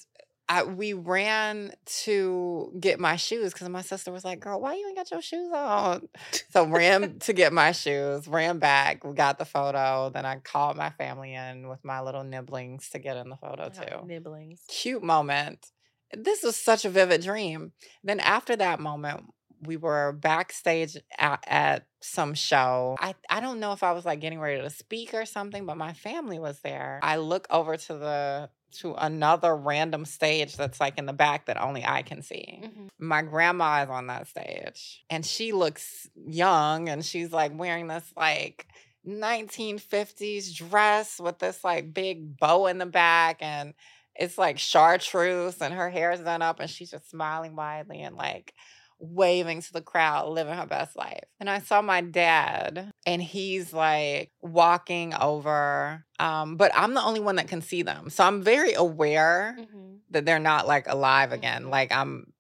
[0.50, 1.74] I, we ran
[2.04, 5.22] to get my shoes because my sister was like, "Girl, why you ain't got your
[5.22, 6.08] shoes on?"
[6.52, 10.10] So ran to get my shoes, ran back, we got the photo.
[10.10, 13.64] Then I called my family in with my little nibblings to get in the photo
[13.64, 14.06] Uh, too.
[14.08, 14.62] Nibblings.
[14.68, 15.68] Cute moment.
[16.16, 17.74] this was such a vivid dream.
[18.04, 19.26] Then after that moment,
[19.62, 22.96] we were backstage at, at some show.
[23.00, 25.78] I, I don't know if I was like getting ready to speak or something, but
[25.78, 27.00] my family was there.
[27.04, 31.62] I look over to the to another random stage that's like in the back that
[31.62, 32.60] only I can see.
[32.64, 32.90] Mhm.
[33.00, 38.12] My grandma is on that stage and she looks young and she's like wearing this
[38.16, 38.68] like
[39.06, 43.74] 1950s dress with this like big bow in the back and
[44.16, 48.54] it's like chartreuse and her hair's done up and she's just smiling widely and like
[49.00, 51.24] waving to the crowd, living her best life.
[51.40, 56.04] And I saw my dad and he's like walking over.
[56.20, 58.10] Um, but I'm the only one that can see them.
[58.10, 60.00] So I'm very aware Mhm.
[60.12, 61.66] that they're not like alive again.
[61.66, 61.70] Mhm.
[61.70, 62.34] Like I'm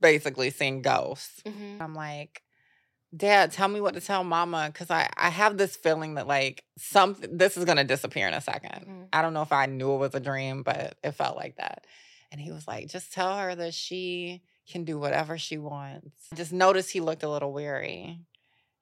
[0.00, 1.42] basically seeing ghosts.
[1.44, 1.80] Mhm.
[1.80, 2.42] I'm like,
[3.16, 4.70] Dad, tell me what to tell mama.
[4.74, 8.40] Cause I, I have this feeling that like something this is gonna disappear in a
[8.40, 9.08] 2nd Mm.
[9.12, 11.86] I don't know if I knew it was a dream, but it felt like that.
[12.30, 16.26] And he was like, just tell her that she can do whatever she wants.
[16.32, 18.18] I just noticed he looked a little weary.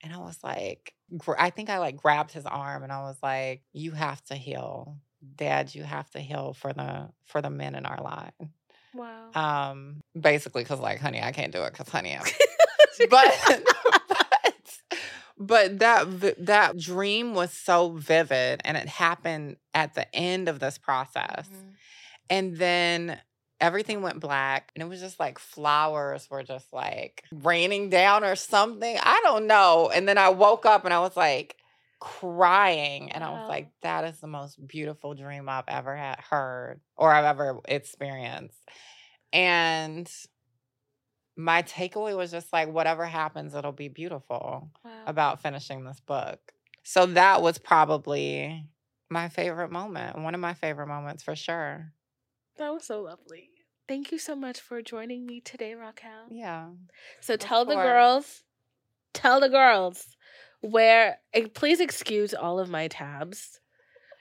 [0.02, 0.92] And I was like,
[1.38, 4.98] I think I like grabbed his arm and I was like, you have to heal.
[5.36, 8.50] Dad, you have to heal for the for the men in our line.
[8.92, 9.30] Wow.
[9.34, 12.18] Um, basically, because like, honey, I can't do it because honey,
[13.10, 13.34] but
[14.08, 14.80] but
[15.38, 20.76] but that that dream was so vivid and it happened at the end of this
[20.78, 21.72] process Mhm.
[22.30, 23.18] and then
[23.60, 28.34] everything went black and it was just like flowers were just like raining down or
[28.36, 31.56] something i don't know and then i woke up and i was like
[32.00, 36.80] crying and i was like that is the most beautiful dream i've ever had heard
[36.96, 38.58] or i've ever experienced
[39.32, 40.10] and
[41.36, 44.90] my takeaway was just like whatever happens it'll be beautiful Wow.
[45.06, 46.38] about finishing this book
[46.82, 48.66] so that was probably
[49.10, 51.92] my favorite moment one of my favorite moments for sure
[52.58, 53.50] That was so lovely.
[53.88, 56.28] Thank you so much for joining me today, Raquel.
[56.30, 56.68] yeah
[57.20, 58.42] So tell the girls,
[59.12, 60.06] tell the girls
[60.60, 63.60] where, eh, please excuse all of my tabs.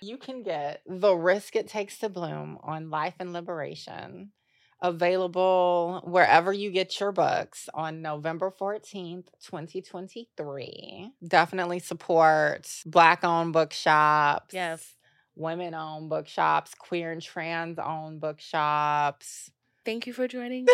[0.01, 4.33] You can get The Risk It Takes to Bloom on Life and Liberation,
[4.81, 11.11] available wherever you get your books on November 14th, 2023.
[11.25, 14.53] Definitely support Black owned bookshops.
[14.53, 14.95] Yes.
[15.35, 19.49] Women owned bookshops, queer and trans owned bookshops.
[19.85, 20.73] Thank you for joining me.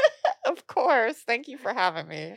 [0.46, 1.16] of course.
[1.26, 2.36] Thank you for having me.